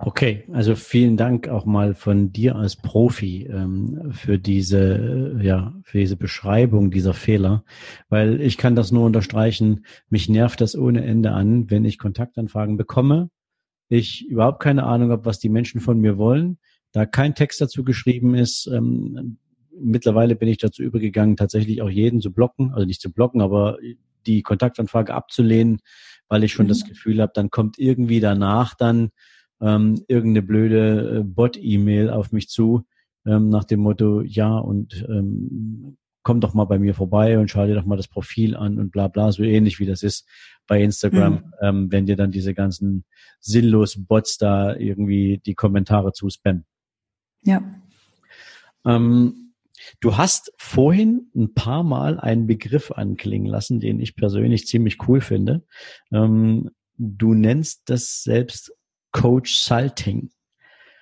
Okay, 0.00 0.44
also 0.52 0.76
vielen 0.76 1.16
Dank 1.16 1.48
auch 1.48 1.64
mal 1.64 1.94
von 1.94 2.32
dir 2.32 2.54
als 2.54 2.76
Profi 2.76 3.46
ähm, 3.46 4.12
für 4.12 4.38
diese, 4.38 5.34
äh, 5.40 5.44
ja, 5.44 5.74
für 5.82 5.98
diese 5.98 6.16
Beschreibung 6.16 6.92
dieser 6.92 7.14
Fehler, 7.14 7.64
weil 8.08 8.40
ich 8.40 8.56
kann 8.56 8.76
das 8.76 8.92
nur 8.92 9.04
unterstreichen. 9.04 9.84
Mich 10.08 10.28
nervt 10.28 10.60
das 10.60 10.76
ohne 10.78 11.04
Ende 11.04 11.32
an, 11.32 11.68
wenn 11.68 11.84
ich 11.84 11.98
Kontaktanfragen 11.98 12.76
bekomme. 12.76 13.30
Ich 13.88 14.24
überhaupt 14.28 14.62
keine 14.62 14.84
Ahnung 14.84 15.10
habe, 15.10 15.24
was 15.24 15.40
die 15.40 15.48
Menschen 15.48 15.80
von 15.80 15.98
mir 15.98 16.16
wollen. 16.16 16.58
Da 16.92 17.04
kein 17.04 17.34
Text 17.34 17.60
dazu 17.60 17.82
geschrieben 17.82 18.36
ist, 18.36 18.70
ähm, 18.72 19.38
mittlerweile 19.80 20.36
bin 20.36 20.48
ich 20.48 20.58
dazu 20.58 20.82
übergegangen, 20.82 21.36
tatsächlich 21.36 21.82
auch 21.82 21.90
jeden 21.90 22.20
zu 22.20 22.32
blocken, 22.32 22.72
also 22.72 22.86
nicht 22.86 23.00
zu 23.00 23.12
blocken, 23.12 23.40
aber 23.40 23.78
die 24.26 24.42
Kontaktanfrage 24.42 25.14
abzulehnen, 25.14 25.80
weil 26.28 26.44
ich 26.44 26.52
schon 26.52 26.66
mhm. 26.66 26.70
das 26.70 26.84
Gefühl 26.84 27.20
habe, 27.20 27.32
dann 27.34 27.50
kommt 27.50 27.78
irgendwie 27.78 28.20
danach 28.20 28.74
dann 28.74 29.10
ähm, 29.60 30.04
irgendeine 30.08 30.46
blöde 30.46 31.18
äh, 31.18 31.24
Bot-E-Mail 31.24 32.10
auf 32.10 32.32
mich 32.32 32.48
zu, 32.48 32.84
ähm, 33.26 33.48
nach 33.48 33.64
dem 33.64 33.80
Motto, 33.80 34.22
ja, 34.22 34.56
und 34.56 35.04
ähm, 35.08 35.96
komm 36.22 36.40
doch 36.40 36.54
mal 36.54 36.64
bei 36.64 36.78
mir 36.78 36.94
vorbei 36.94 37.38
und 37.38 37.50
schau 37.50 37.66
dir 37.66 37.74
doch 37.74 37.86
mal 37.86 37.96
das 37.96 38.08
Profil 38.08 38.54
an 38.54 38.78
und 38.78 38.90
bla 38.90 39.08
bla, 39.08 39.32
so 39.32 39.42
ähnlich 39.42 39.80
wie 39.80 39.86
das 39.86 40.02
ist 40.02 40.28
bei 40.66 40.82
Instagram, 40.82 41.32
mhm. 41.32 41.52
ähm, 41.62 41.92
wenn 41.92 42.06
dir 42.06 42.16
dann 42.16 42.30
diese 42.30 42.54
ganzen 42.54 43.04
sinnlosen 43.40 44.06
Bots 44.06 44.36
da 44.36 44.76
irgendwie 44.76 45.40
die 45.44 45.54
Kommentare 45.54 46.12
zu 46.12 46.28
spammen. 46.28 46.66
Ja. 47.42 47.62
Ähm, 48.84 49.47
Du 50.00 50.16
hast 50.16 50.52
vorhin 50.58 51.30
ein 51.34 51.54
paar 51.54 51.82
Mal 51.82 52.18
einen 52.20 52.46
Begriff 52.46 52.90
anklingen 52.92 53.46
lassen, 53.46 53.80
den 53.80 54.00
ich 54.00 54.16
persönlich 54.16 54.66
ziemlich 54.66 55.08
cool 55.08 55.20
finde. 55.20 55.64
Ähm, 56.12 56.70
du 56.96 57.34
nennst 57.34 57.82
das 57.86 58.22
selbst 58.22 58.72
Coach 59.12 59.54
Salting. 59.54 60.30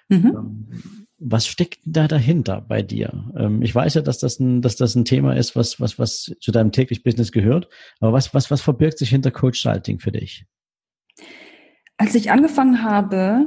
Mhm. 0.08 0.26
Ähm, 0.26 1.06
was 1.18 1.46
steckt 1.46 1.80
da 1.84 2.06
dahinter 2.08 2.60
bei 2.60 2.82
dir? 2.82 3.32
Ähm, 3.36 3.62
ich 3.62 3.74
weiß 3.74 3.94
ja, 3.94 4.02
dass 4.02 4.18
das 4.18 4.38
ein, 4.38 4.60
dass 4.60 4.76
das 4.76 4.94
ein 4.94 5.04
Thema 5.04 5.34
ist, 5.34 5.56
was, 5.56 5.80
was, 5.80 5.98
was 5.98 6.34
zu 6.40 6.52
deinem 6.52 6.72
täglichen 6.72 7.02
Business 7.02 7.32
gehört. 7.32 7.68
Aber 8.00 8.12
was, 8.12 8.34
was, 8.34 8.50
was 8.50 8.60
verbirgt 8.60 8.98
sich 8.98 9.08
hinter 9.08 9.30
Coach 9.30 9.62
Salting 9.62 9.98
für 9.98 10.12
dich? 10.12 10.44
Als 11.96 12.14
ich 12.14 12.30
angefangen 12.30 12.82
habe, 12.82 13.46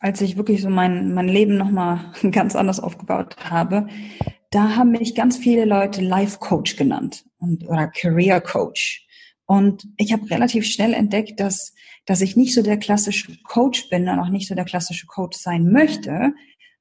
als 0.00 0.20
ich 0.20 0.36
wirklich 0.36 0.62
so 0.62 0.70
mein, 0.70 1.14
mein 1.14 1.28
Leben 1.28 1.56
nochmal 1.56 2.12
ganz 2.30 2.56
anders 2.56 2.80
aufgebaut 2.80 3.36
habe, 3.38 3.88
da 4.50 4.76
haben 4.76 4.92
mich 4.92 5.14
ganz 5.14 5.36
viele 5.36 5.64
Leute 5.64 6.00
Life 6.00 6.38
Coach 6.38 6.76
genannt 6.76 7.24
und, 7.38 7.68
oder 7.68 7.88
Career 7.88 8.40
Coach. 8.40 9.06
Und 9.44 9.88
ich 9.96 10.12
habe 10.12 10.30
relativ 10.30 10.66
schnell 10.66 10.92
entdeckt, 10.92 11.40
dass, 11.40 11.74
dass 12.06 12.20
ich 12.20 12.36
nicht 12.36 12.54
so 12.54 12.62
der 12.62 12.76
klassische 12.76 13.36
Coach 13.44 13.88
bin 13.88 14.08
und 14.08 14.18
auch 14.18 14.28
nicht 14.28 14.48
so 14.48 14.54
der 14.54 14.64
klassische 14.64 15.06
Coach 15.06 15.38
sein 15.38 15.70
möchte, 15.70 16.34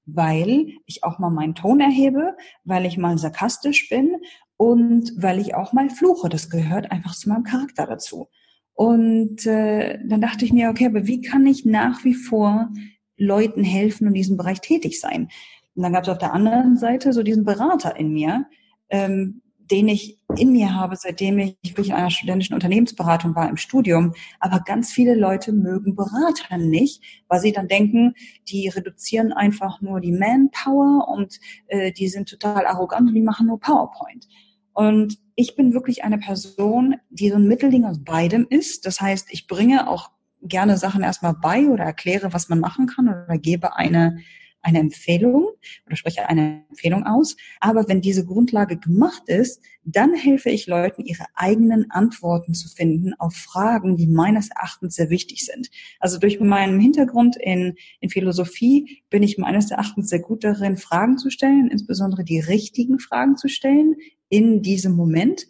weil 0.05 0.67
ich 0.85 1.03
auch 1.03 1.19
mal 1.19 1.29
meinen 1.29 1.55
Ton 1.55 1.79
erhebe, 1.79 2.35
weil 2.63 2.85
ich 2.85 2.97
mal 2.97 3.17
sarkastisch 3.17 3.89
bin 3.89 4.17
und 4.55 5.11
weil 5.17 5.39
ich 5.39 5.55
auch 5.55 5.73
mal 5.73 5.89
fluche. 5.89 6.29
Das 6.29 6.49
gehört 6.49 6.91
einfach 6.91 7.15
zu 7.15 7.29
meinem 7.29 7.43
Charakter 7.43 7.85
dazu. 7.85 8.27
Und 8.73 9.45
äh, 9.45 9.99
dann 10.05 10.21
dachte 10.21 10.45
ich 10.45 10.53
mir, 10.53 10.69
okay, 10.69 10.85
aber 10.85 11.07
wie 11.07 11.21
kann 11.21 11.45
ich 11.45 11.65
nach 11.65 12.03
wie 12.03 12.13
vor 12.13 12.69
Leuten 13.17 13.63
helfen 13.63 14.03
und 14.03 14.09
in 14.09 14.15
diesem 14.15 14.37
Bereich 14.37 14.61
tätig 14.61 14.99
sein? 14.99 15.29
Und 15.75 15.83
dann 15.83 15.93
gab 15.93 16.03
es 16.03 16.09
auf 16.09 16.17
der 16.17 16.33
anderen 16.33 16.77
Seite 16.77 17.13
so 17.13 17.23
diesen 17.23 17.45
Berater 17.45 17.95
in 17.95 18.11
mir, 18.11 18.45
ähm, 18.89 19.41
den 19.69 19.87
ich 19.89 20.19
in 20.37 20.51
mir 20.51 20.73
habe, 20.73 20.95
seitdem 20.95 21.39
ich 21.39 21.57
wirklich 21.63 21.89
in 21.89 21.95
einer 21.95 22.09
studentischen 22.09 22.53
Unternehmensberatung 22.53 23.35
war 23.35 23.49
im 23.49 23.57
Studium. 23.57 24.13
Aber 24.39 24.61
ganz 24.61 24.91
viele 24.91 25.15
Leute 25.15 25.51
mögen 25.51 25.95
Berater 25.95 26.57
nicht, 26.57 27.03
weil 27.27 27.41
sie 27.41 27.51
dann 27.51 27.67
denken, 27.67 28.13
die 28.47 28.69
reduzieren 28.69 29.33
einfach 29.33 29.81
nur 29.81 29.99
die 29.99 30.11
Manpower 30.11 31.07
und 31.09 31.39
äh, 31.67 31.91
die 31.91 32.07
sind 32.07 32.29
total 32.29 32.65
arrogant 32.65 33.09
und 33.09 33.15
die 33.15 33.21
machen 33.21 33.47
nur 33.47 33.59
PowerPoint. 33.59 34.27
Und 34.73 35.17
ich 35.35 35.55
bin 35.55 35.73
wirklich 35.73 36.03
eine 36.03 36.19
Person, 36.19 36.95
die 37.09 37.29
so 37.29 37.35
ein 37.35 37.47
Mittelding 37.47 37.85
aus 37.85 38.03
beidem 38.03 38.45
ist. 38.49 38.85
Das 38.85 39.01
heißt, 39.01 39.27
ich 39.31 39.47
bringe 39.47 39.89
auch 39.89 40.11
gerne 40.41 40.77
Sachen 40.77 41.03
erstmal 41.03 41.33
bei 41.33 41.67
oder 41.67 41.83
erkläre, 41.83 42.33
was 42.33 42.49
man 42.49 42.59
machen 42.59 42.87
kann 42.87 43.07
oder 43.09 43.37
gebe 43.37 43.75
eine 43.75 44.19
eine 44.67 44.79
Empfehlung 44.79 45.47
oder 45.85 45.95
spreche 45.95 46.27
eine 46.27 46.65
Empfehlung 46.69 47.05
aus. 47.05 47.37
Aber 47.59 47.87
wenn 47.87 48.01
diese 48.01 48.25
Grundlage 48.25 48.77
gemacht 48.77 49.23
ist, 49.27 49.61
dann 49.83 50.13
helfe 50.13 50.49
ich 50.49 50.67
Leuten, 50.67 51.05
ihre 51.05 51.25
eigenen 51.35 51.89
Antworten 51.89 52.53
zu 52.53 52.67
finden 52.67 53.13
auf 53.17 53.33
Fragen, 53.33 53.95
die 53.95 54.07
meines 54.07 54.49
Erachtens 54.49 54.95
sehr 54.95 55.09
wichtig 55.09 55.45
sind. 55.45 55.69
Also 55.99 56.19
durch 56.19 56.39
meinen 56.39 56.79
Hintergrund 56.79 57.37
in, 57.37 57.75
in 58.01 58.09
Philosophie 58.09 59.03
bin 59.09 59.23
ich 59.23 59.37
meines 59.37 59.71
Erachtens 59.71 60.09
sehr 60.09 60.21
gut 60.21 60.43
darin, 60.43 60.75
Fragen 60.75 61.17
zu 61.17 61.29
stellen, 61.29 61.69
insbesondere 61.71 62.25
die 62.25 62.39
richtigen 62.39 62.99
Fragen 62.99 63.37
zu 63.37 63.47
stellen 63.47 63.95
in 64.29 64.61
diesem 64.61 64.93
Moment. 64.93 65.47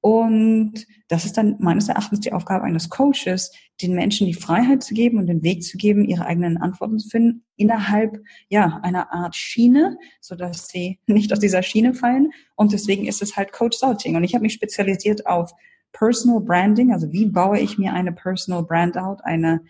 Und 0.00 0.86
das 1.08 1.26
ist 1.26 1.36
dann 1.36 1.56
meines 1.58 1.88
Erachtens 1.88 2.20
die 2.20 2.32
Aufgabe 2.32 2.64
eines 2.64 2.88
Coaches, 2.88 3.52
den 3.82 3.94
Menschen 3.94 4.26
die 4.26 4.34
Freiheit 4.34 4.82
zu 4.82 4.94
geben 4.94 5.18
und 5.18 5.26
den 5.26 5.42
Weg 5.42 5.62
zu 5.62 5.76
geben, 5.76 6.04
ihre 6.04 6.24
eigenen 6.24 6.56
Antworten 6.56 6.98
zu 6.98 7.08
finden 7.08 7.44
innerhalb 7.56 8.22
ja 8.48 8.80
einer 8.82 9.12
Art 9.12 9.36
Schiene, 9.36 9.98
so 10.20 10.34
dass 10.34 10.68
sie 10.68 10.98
nicht 11.06 11.32
aus 11.32 11.40
dieser 11.40 11.62
Schiene 11.62 11.94
fallen. 11.94 12.30
Und 12.56 12.72
deswegen 12.72 13.06
ist 13.06 13.22
es 13.22 13.36
halt 13.36 13.52
Coach 13.52 13.82
Outing. 13.82 14.16
Und 14.16 14.24
ich 14.24 14.34
habe 14.34 14.42
mich 14.42 14.54
spezialisiert 14.54 15.26
auf 15.26 15.52
Personal 15.92 16.40
Branding, 16.40 16.92
also 16.92 17.12
wie 17.12 17.26
baue 17.26 17.58
ich 17.58 17.76
mir 17.76 17.92
eine 17.92 18.12
Personal 18.12 18.62
Brand 18.62 18.96
out, 18.96 19.20
eine 19.24 19.60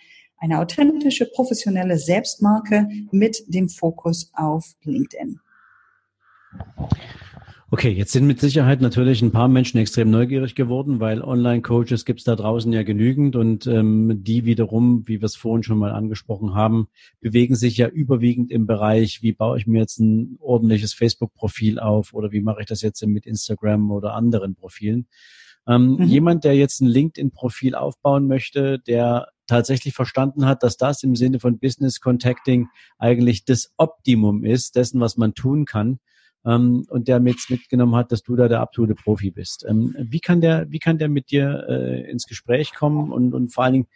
eine 0.41 0.59
authentische, 0.59 1.27
professionelle 1.27 1.99
Selbstmarke 1.99 2.89
mit 3.11 3.45
dem 3.47 3.69
Fokus 3.69 4.33
auf 4.35 4.75
LinkedIn. 4.83 5.39
Okay, 7.73 7.91
jetzt 7.91 8.11
sind 8.11 8.27
mit 8.27 8.41
Sicherheit 8.41 8.81
natürlich 8.81 9.23
ein 9.23 9.31
paar 9.31 9.47
Menschen 9.47 9.79
extrem 9.79 10.11
neugierig 10.11 10.57
geworden, 10.57 10.99
weil 10.99 11.23
Online-Coaches 11.23 12.05
gibt 12.05 12.19
es 12.19 12.25
da 12.25 12.35
draußen 12.35 12.73
ja 12.73 12.83
genügend 12.83 13.37
und 13.37 13.69
ähm, 13.69 14.25
die 14.25 14.45
wiederum, 14.45 15.07
wie 15.07 15.21
wir 15.21 15.27
es 15.27 15.37
vorhin 15.37 15.63
schon 15.63 15.79
mal 15.79 15.93
angesprochen 15.93 16.55
haben, 16.55 16.89
bewegen 17.21 17.55
sich 17.55 17.77
ja 17.77 17.87
überwiegend 17.87 18.51
im 18.51 18.67
Bereich, 18.67 19.23
wie 19.23 19.31
baue 19.33 19.57
ich 19.57 19.69
mir 19.69 19.79
jetzt 19.79 20.01
ein 20.01 20.37
ordentliches 20.41 20.95
Facebook-Profil 20.95 21.79
auf 21.79 22.13
oder 22.13 22.33
wie 22.33 22.41
mache 22.41 22.63
ich 22.63 22.67
das 22.67 22.83
jetzt 22.83 23.07
mit 23.07 23.25
Instagram 23.25 23.93
oder 23.93 24.15
anderen 24.15 24.57
Profilen. 24.57 25.07
Ähm, 25.69 25.93
mhm. 25.93 26.03
Jemand, 26.07 26.43
der 26.43 26.57
jetzt 26.57 26.81
ein 26.81 26.89
LinkedIn-Profil 26.89 27.77
aufbauen 27.77 28.27
möchte, 28.27 28.81
der 28.81 29.29
tatsächlich 29.47 29.95
verstanden 29.95 30.45
hat, 30.45 30.65
dass 30.65 30.77
das 30.77 31.05
im 31.05 31.15
Sinne 31.15 31.39
von 31.39 31.61
Business 31.61 32.01
Contacting 32.01 32.67
eigentlich 32.99 33.45
das 33.45 33.73
Optimum 33.77 34.45
ist, 34.45 34.75
dessen, 34.75 35.01
was 35.01 35.17
man 35.17 35.35
tun 35.35 35.67
kann, 35.67 36.01
ähm, 36.45 36.87
und 36.89 37.09
der 37.09 37.21
mit, 37.21 37.39
mitgenommen 37.49 37.97
hat, 37.97 38.13
dass 38.13 38.23
du 38.23 38.37
da 38.37 38.49
der 38.49 38.61
absolute 38.61 38.95
Profi 38.95 39.31
bist. 39.31 39.65
Ähm, 39.69 39.95
wie 39.99 40.21
kann 40.21 40.41
der, 40.41 40.71
wie 40.71 40.79
kann 40.79 40.99
der 40.99 41.09
mit 41.09 41.31
dir 41.31 41.67
äh, 41.69 42.11
ins 42.11 42.27
Gespräch 42.27 42.75
kommen 42.75 43.13
und, 43.13 43.35
und 43.35 43.53
vor 43.53 43.65
allen 43.65 43.73
Dingen, 43.75 43.89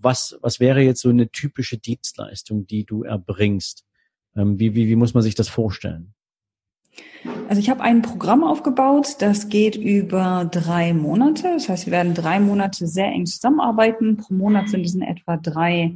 was, 0.00 0.36
was 0.42 0.58
wäre 0.58 0.82
jetzt 0.82 1.00
so 1.00 1.10
eine 1.10 1.30
typische 1.30 1.78
Dienstleistung, 1.78 2.66
die 2.66 2.84
du 2.84 3.04
erbringst? 3.04 3.84
Ähm, 4.36 4.58
wie, 4.58 4.74
wie, 4.74 4.88
wie 4.88 4.96
muss 4.96 5.14
man 5.14 5.22
sich 5.22 5.34
das 5.34 5.48
vorstellen? 5.48 6.14
Also 7.48 7.60
ich 7.60 7.70
habe 7.70 7.82
ein 7.82 8.02
Programm 8.02 8.44
aufgebaut, 8.44 9.16
das 9.20 9.48
geht 9.48 9.76
über 9.76 10.48
drei 10.50 10.92
Monate. 10.92 11.54
Das 11.54 11.68
heißt, 11.68 11.86
wir 11.86 11.92
werden 11.92 12.14
drei 12.14 12.40
Monate 12.40 12.86
sehr 12.86 13.06
eng 13.06 13.26
zusammenarbeiten. 13.26 14.16
Pro 14.16 14.34
Monat 14.34 14.68
sind 14.68 14.84
es 14.84 14.94
in 14.94 15.02
etwa 15.02 15.36
drei 15.36 15.94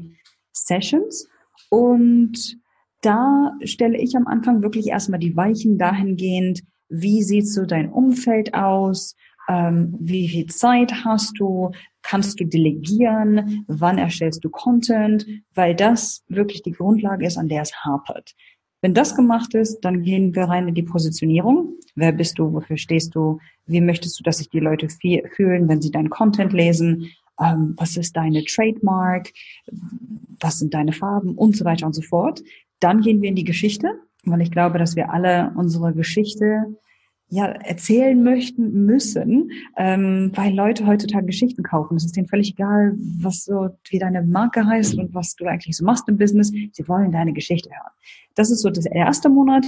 Sessions. 0.53 1.29
Und 1.69 2.59
da 3.01 3.53
stelle 3.63 3.99
ich 3.99 4.17
am 4.17 4.27
Anfang 4.27 4.63
wirklich 4.63 4.89
erstmal 4.89 5.21
die 5.21 5.37
Weichen 5.37 5.79
dahingehend, 5.79 6.63
wie 6.89 7.23
sieht 7.23 7.49
so 7.49 7.67
dein 7.67 7.91
Umfeld 7.91 8.55
aus, 8.55 9.17
ähm, 9.49 9.95
wie 10.01 10.29
viel 10.29 10.47
Zeit 10.47 11.05
hast 11.05 11.39
du, 11.39 11.71
kannst 12.03 12.41
du 12.41 12.45
delegieren, 12.45 13.65
wann 13.69 13.99
erstellst 13.99 14.45
du 14.45 14.51
Content, 14.51 15.27
weil 15.55 15.75
das 15.75 16.25
wirklich 16.29 16.63
die 16.63 16.73
Grundlage 16.73 17.27
ist, 17.27 17.37
an 17.37 17.49
der 17.49 17.63
es 17.63 17.85
hapert. 17.85 18.35
Wenn 18.83 18.95
das 18.95 19.17
gemacht 19.17 19.55
ist, 19.55 19.81
dann 19.81 20.03
gehen 20.03 20.35
wir 20.35 20.45
rein 20.45 20.69
in 20.69 20.75
die 20.75 20.83
Positionierung. 20.83 21.75
Wer 21.95 22.13
bist 22.13 22.39
du? 22.39 22.53
Wofür 22.53 22.77
stehst 22.77 23.15
du? 23.15 23.39
Wie 23.67 23.81
möchtest 23.81 24.19
du, 24.19 24.23
dass 24.23 24.39
sich 24.39 24.51
die 24.51 24.61
Leute 24.61 24.89
fühlen, 24.89 25.69
wenn 25.69 25.81
sie 25.81 25.91
deinen 25.91 26.11
Content 26.11 26.53
lesen? 26.53 27.11
Ähm, 27.41 27.75
was 27.77 27.97
ist 27.97 28.17
deine 28.17 28.45
Trademark? 28.45 29.33
Was 30.41 30.59
sind 30.59 30.75
deine 30.75 30.93
Farben? 30.93 31.35
Und 31.35 31.57
so 31.57 31.65
weiter 31.65 31.87
und 31.87 31.95
so 31.95 32.03
fort. 32.03 32.43
Dann 32.81 33.01
gehen 33.01 33.23
wir 33.23 33.29
in 33.29 33.37
die 33.37 33.45
Geschichte, 33.45 34.01
weil 34.25 34.41
ich 34.41 34.51
glaube, 34.51 34.79
dass 34.79 34.97
wir 34.97 35.13
alle 35.13 35.53
unsere 35.57 35.93
Geschichte 35.93 36.77
ja 37.29 37.47
erzählen 37.47 38.23
möchten 38.23 38.85
müssen, 38.87 39.51
ähm, 39.77 40.31
weil 40.35 40.55
Leute 40.55 40.87
heutzutage 40.87 41.27
Geschichten 41.27 41.63
kaufen. 41.63 41.97
Es 41.97 42.05
ist 42.05 42.17
denen 42.17 42.29
völlig 42.29 42.51
egal, 42.51 42.95
was 43.19 43.45
so 43.45 43.71
wie 43.91 43.99
deine 43.99 44.23
Marke 44.23 44.65
heißt 44.65 44.97
und 44.97 45.13
was 45.13 45.35
du 45.35 45.47
eigentlich 45.47 45.77
so 45.77 45.85
machst 45.85 46.09
im 46.09 46.19
Business. 46.19 46.51
Sie 46.51 46.89
wollen 46.89 47.11
deine 47.11 47.33
Geschichte 47.33 47.71
hören. 47.71 47.93
Das 48.35 48.51
ist 48.51 48.61
so 48.61 48.71
das 48.71 48.87
erste 48.87 49.29
Monat. 49.29 49.65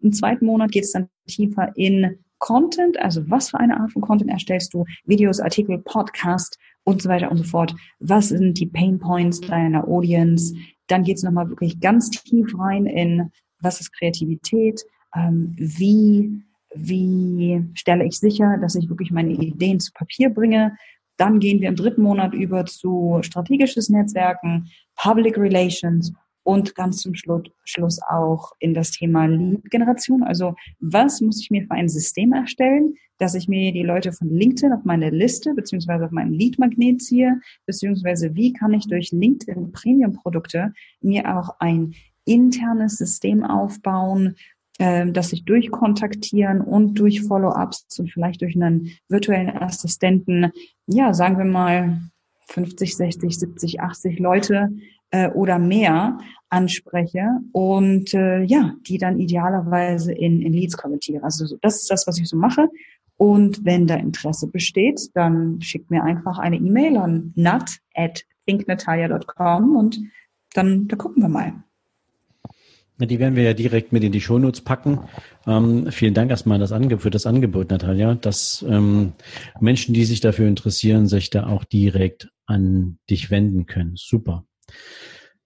Im 0.00 0.12
zweiten 0.12 0.46
Monat 0.46 0.70
geht 0.70 0.84
es 0.84 0.92
dann 0.92 1.08
tiefer 1.26 1.72
in 1.76 2.18
Content, 2.38 2.98
also 2.98 3.28
was 3.28 3.50
für 3.50 3.60
eine 3.60 3.78
Art 3.78 3.92
von 3.92 4.02
Content 4.02 4.30
erstellst 4.30 4.72
du, 4.72 4.84
Videos, 5.04 5.40
Artikel, 5.40 5.78
Podcast 5.78 6.58
und 6.84 7.02
so 7.02 7.08
weiter 7.08 7.30
und 7.30 7.36
so 7.36 7.44
fort. 7.44 7.74
Was 7.98 8.28
sind 8.28 8.58
die 8.58 8.66
Pain 8.66 8.98
Points 8.98 9.40
deiner 9.40 9.86
Audience? 9.86 10.54
Dann 10.90 11.04
geht 11.04 11.18
es 11.18 11.22
nochmal 11.22 11.48
wirklich 11.48 11.80
ganz 11.80 12.10
tief 12.10 12.58
rein 12.58 12.86
in, 12.86 13.30
was 13.60 13.80
ist 13.80 13.92
Kreativität, 13.92 14.82
ähm, 15.14 15.54
wie, 15.56 16.42
wie 16.74 17.64
stelle 17.74 18.04
ich 18.04 18.18
sicher, 18.18 18.58
dass 18.60 18.74
ich 18.74 18.88
wirklich 18.88 19.10
meine 19.10 19.32
Ideen 19.32 19.80
zu 19.80 19.92
Papier 19.92 20.30
bringe. 20.30 20.76
Dann 21.16 21.38
gehen 21.38 21.60
wir 21.60 21.68
im 21.68 21.76
dritten 21.76 22.02
Monat 22.02 22.34
über 22.34 22.64
zu 22.64 23.18
strategisches 23.22 23.88
Netzwerken, 23.88 24.70
Public 24.96 25.36
Relations 25.38 26.12
und 26.42 26.74
ganz 26.74 27.02
zum 27.02 27.14
Schluss 27.14 28.00
auch 28.08 28.52
in 28.58 28.74
das 28.74 28.90
Thema 28.90 29.26
Lead-Generation. 29.26 30.22
Also 30.22 30.54
was 30.78 31.20
muss 31.20 31.40
ich 31.40 31.50
mir 31.50 31.62
für 31.62 31.72
ein 31.72 31.88
System 31.88 32.32
erstellen, 32.32 32.94
dass 33.18 33.34
ich 33.34 33.48
mir 33.48 33.72
die 33.72 33.82
Leute 33.82 34.12
von 34.12 34.28
LinkedIn 34.28 34.72
auf 34.72 34.84
meine 34.84 35.10
Liste 35.10 35.54
beziehungsweise 35.54 36.06
auf 36.06 36.10
meinen 36.10 36.32
Lead-Magnet 36.32 37.02
ziehe, 37.02 37.40
beziehungsweise 37.66 38.34
wie 38.34 38.52
kann 38.52 38.72
ich 38.72 38.88
durch 38.88 39.12
LinkedIn 39.12 39.72
Premium-Produkte 39.72 40.72
mir 41.02 41.36
auch 41.36 41.56
ein 41.60 41.94
internes 42.24 42.96
System 42.96 43.44
aufbauen, 43.44 44.36
äh, 44.78 45.10
dass 45.12 45.32
ich 45.32 45.44
durch 45.44 45.70
Kontaktieren 45.70 46.62
und 46.62 46.98
durch 46.98 47.20
Follow-ups 47.20 47.98
und 47.98 48.10
vielleicht 48.10 48.40
durch 48.40 48.56
einen 48.56 48.92
virtuellen 49.08 49.50
Assistenten, 49.50 50.50
ja, 50.86 51.12
sagen 51.12 51.36
wir 51.36 51.44
mal 51.44 52.00
50, 52.48 52.96
60, 52.96 53.38
70, 53.38 53.80
80 53.80 54.18
Leute 54.18 54.70
äh, 55.10 55.28
oder 55.30 55.58
mehr 55.58 56.18
anspreche 56.48 57.26
und 57.52 58.12
äh, 58.14 58.42
ja, 58.42 58.74
die 58.86 58.98
dann 58.98 59.20
idealerweise 59.20 60.12
in, 60.12 60.42
in 60.42 60.52
Leads 60.52 60.76
kommentiere. 60.76 61.22
Also 61.22 61.56
das 61.60 61.76
ist 61.76 61.90
das, 61.90 62.06
was 62.06 62.18
ich 62.18 62.28
so 62.28 62.36
mache. 62.36 62.68
Und 63.16 63.64
wenn 63.64 63.86
da 63.86 63.96
Interesse 63.96 64.46
besteht, 64.46 65.10
dann 65.14 65.60
schickt 65.60 65.90
mir 65.90 66.02
einfach 66.02 66.38
eine 66.38 66.56
E-Mail 66.56 66.96
an 66.96 67.32
nat 67.36 67.78
at 67.94 68.24
thinknatalia.com 68.46 69.76
und 69.76 70.00
dann 70.54 70.88
da 70.88 70.96
gucken 70.96 71.22
wir 71.22 71.28
mal. 71.28 71.52
Die 72.98 73.18
werden 73.18 73.36
wir 73.36 73.44
ja 73.44 73.54
direkt 73.54 73.92
mit 73.92 74.04
in 74.04 74.12
die 74.12 74.20
Shownotes 74.20 74.60
packen. 74.60 75.00
Ähm, 75.46 75.90
vielen 75.90 76.12
Dank 76.12 76.30
erstmal 76.30 76.58
das 76.58 76.72
für 76.98 77.10
das 77.10 77.26
Angebot, 77.26 77.70
Natalia, 77.70 78.14
dass 78.14 78.64
ähm, 78.68 79.14
Menschen, 79.58 79.94
die 79.94 80.04
sich 80.04 80.20
dafür 80.20 80.48
interessieren, 80.48 81.06
sich 81.06 81.30
da 81.30 81.46
auch 81.46 81.64
direkt 81.64 82.28
an 82.46 82.98
dich 83.08 83.30
wenden 83.30 83.66
können. 83.66 83.92
Super. 83.96 84.44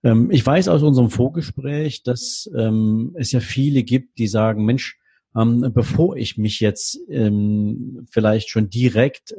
Ähm, 0.02 0.30
ich 0.30 0.44
weiß 0.44 0.68
aus 0.68 0.82
unserem 0.82 1.10
Vorgespräch, 1.10 2.02
dass 2.02 2.48
ähm, 2.56 3.14
es 3.18 3.32
ja 3.32 3.40
viele 3.40 3.82
gibt, 3.82 4.18
die 4.18 4.26
sagen, 4.26 4.64
Mensch, 4.64 4.98
ähm, 5.36 5.72
bevor 5.74 6.16
ich 6.16 6.38
mich 6.38 6.60
jetzt 6.60 7.00
vielleicht 7.08 8.50
schon 8.50 8.70
direkt 8.70 9.34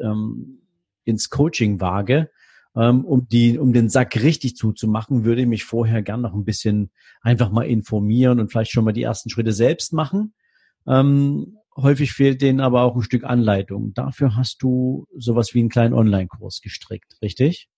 ins 1.06 1.30
Coaching 1.30 1.80
wage, 1.80 2.30
um 2.74 3.28
die, 3.30 3.58
um 3.58 3.72
den 3.72 3.88
Sack 3.88 4.22
richtig 4.22 4.58
zuzumachen, 4.58 5.24
würde 5.24 5.44
ich 5.44 5.48
mich 5.48 5.64
vorher 5.64 6.02
gern 6.02 6.20
noch 6.20 6.34
ein 6.34 6.44
bisschen 6.44 6.92
einfach 7.22 7.50
mal 7.50 7.64
informieren 7.64 8.42
und 8.42 8.52
vielleicht 8.52 8.72
schon 8.72 8.84
mal 8.84 8.92
die 8.92 9.04
ersten 9.04 9.30
Schritte 9.30 9.54
selbst 9.54 9.94
machen. 9.94 10.34
Ähm, 10.86 11.60
häufig 11.78 12.12
fehlt 12.12 12.42
denen 12.42 12.60
aber 12.60 12.82
auch 12.82 12.98
ein 12.98 13.02
Stück 13.02 13.24
Anleitung. 13.24 13.94
Dafür 13.94 14.36
hast 14.36 14.62
du 14.62 15.08
sowas 15.16 15.54
wie 15.54 15.60
einen 15.60 15.70
kleinen 15.70 15.94
Online-Kurs 15.94 16.60
gestrickt, 16.62 17.16
richtig? 17.22 17.70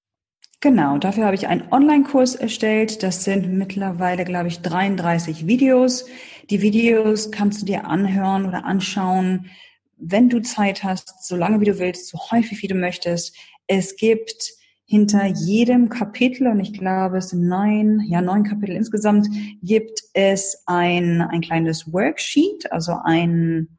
Genau, 0.59 0.97
dafür 0.97 1.25
habe 1.25 1.35
ich 1.35 1.47
einen 1.47 1.71
Online-Kurs 1.71 2.33
erstellt. 2.33 3.03
Das 3.03 3.23
sind 3.23 3.53
mittlerweile, 3.53 4.25
glaube 4.25 4.47
ich, 4.47 4.61
33 4.61 5.45
Videos. 5.45 6.05
Die 6.49 6.63
Videos 6.63 7.29
kannst 7.29 7.61
du 7.61 7.65
dir 7.67 7.85
anhören 7.85 8.47
oder 8.47 8.65
anschauen, 8.65 9.51
wenn 9.97 10.29
du 10.29 10.41
Zeit 10.41 10.83
hast, 10.83 11.27
so 11.27 11.35
lange 11.35 11.59
wie 11.59 11.65
du 11.65 11.77
willst, 11.77 12.07
so 12.07 12.17
häufig 12.31 12.63
wie 12.63 12.67
du 12.67 12.73
möchtest. 12.73 13.35
Es 13.67 13.97
gibt 13.97 14.51
hinter 14.85 15.25
jedem 15.27 15.89
Kapitel, 15.89 16.47
und 16.47 16.59
ich 16.59 16.73
glaube, 16.73 17.17
es 17.17 17.29
sind 17.29 17.47
neun, 17.47 17.99
ja, 18.07 18.21
neun 18.21 18.43
Kapitel 18.43 18.75
insgesamt, 18.75 19.27
gibt 19.61 20.01
es 20.13 20.63
ein, 20.65 21.21
ein 21.21 21.41
kleines 21.41 21.91
Worksheet, 21.93 22.71
also 22.71 22.93
ein, 23.03 23.76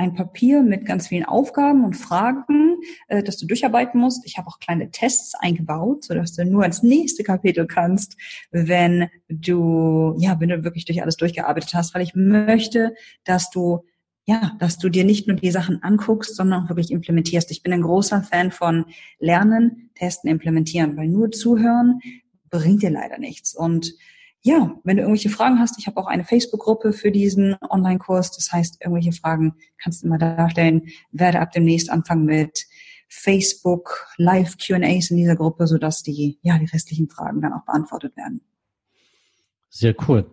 ein 0.00 0.14
Papier 0.14 0.62
mit 0.62 0.86
ganz 0.86 1.08
vielen 1.08 1.26
Aufgaben 1.26 1.84
und 1.84 1.94
Fragen, 1.94 2.78
äh, 3.08 3.22
dass 3.22 3.36
du 3.36 3.46
durcharbeiten 3.46 4.00
musst. 4.00 4.24
Ich 4.24 4.38
habe 4.38 4.48
auch 4.48 4.58
kleine 4.58 4.90
Tests 4.90 5.34
eingebaut, 5.34 6.04
sodass 6.04 6.32
du 6.32 6.44
nur 6.46 6.64
ins 6.64 6.82
nächste 6.82 7.22
Kapitel 7.22 7.66
kannst, 7.66 8.16
wenn 8.50 9.08
du, 9.28 10.14
ja, 10.18 10.40
wenn 10.40 10.48
du 10.48 10.64
wirklich 10.64 10.86
durch 10.86 11.02
alles 11.02 11.16
durchgearbeitet 11.18 11.74
hast, 11.74 11.94
weil 11.94 12.02
ich 12.02 12.14
möchte, 12.14 12.94
dass 13.24 13.50
du 13.50 13.84
ja, 14.26 14.52
dass 14.60 14.78
du 14.78 14.90
dir 14.90 15.04
nicht 15.04 15.26
nur 15.26 15.36
die 15.36 15.50
Sachen 15.50 15.82
anguckst, 15.82 16.36
sondern 16.36 16.64
auch 16.64 16.68
wirklich 16.68 16.92
implementierst. 16.92 17.50
Ich 17.50 17.62
bin 17.62 17.72
ein 17.72 17.82
großer 17.82 18.22
Fan 18.22 18.52
von 18.52 18.84
Lernen, 19.18 19.90
Testen, 19.96 20.30
Implementieren, 20.30 20.96
weil 20.96 21.08
nur 21.08 21.32
zuhören 21.32 21.98
bringt 22.48 22.82
dir 22.82 22.90
leider 22.90 23.18
nichts. 23.18 23.56
Und 23.56 23.94
ja, 24.42 24.74
wenn 24.84 24.96
du 24.96 25.02
irgendwelche 25.02 25.28
Fragen 25.28 25.58
hast, 25.58 25.78
ich 25.78 25.86
habe 25.86 25.98
auch 25.98 26.06
eine 26.06 26.24
Facebook-Gruppe 26.24 26.92
für 26.92 27.10
diesen 27.10 27.56
Online-Kurs. 27.68 28.32
Das 28.32 28.50
heißt, 28.50 28.78
irgendwelche 28.80 29.12
Fragen 29.12 29.54
kannst 29.82 30.02
du 30.02 30.06
immer 30.06 30.18
darstellen. 30.18 30.88
Werde 31.12 31.40
ab 31.40 31.52
demnächst 31.52 31.90
anfangen 31.90 32.24
mit 32.24 32.66
Facebook 33.08 34.06
Live 34.16 34.56
Q&As 34.56 35.10
in 35.10 35.18
dieser 35.18 35.36
Gruppe, 35.36 35.66
sodass 35.66 36.02
die, 36.02 36.38
ja, 36.42 36.58
die 36.58 36.66
restlichen 36.66 37.08
Fragen 37.10 37.42
dann 37.42 37.52
auch 37.52 37.64
beantwortet 37.66 38.16
werden. 38.16 38.40
Sehr 39.68 39.94
cool. 40.08 40.32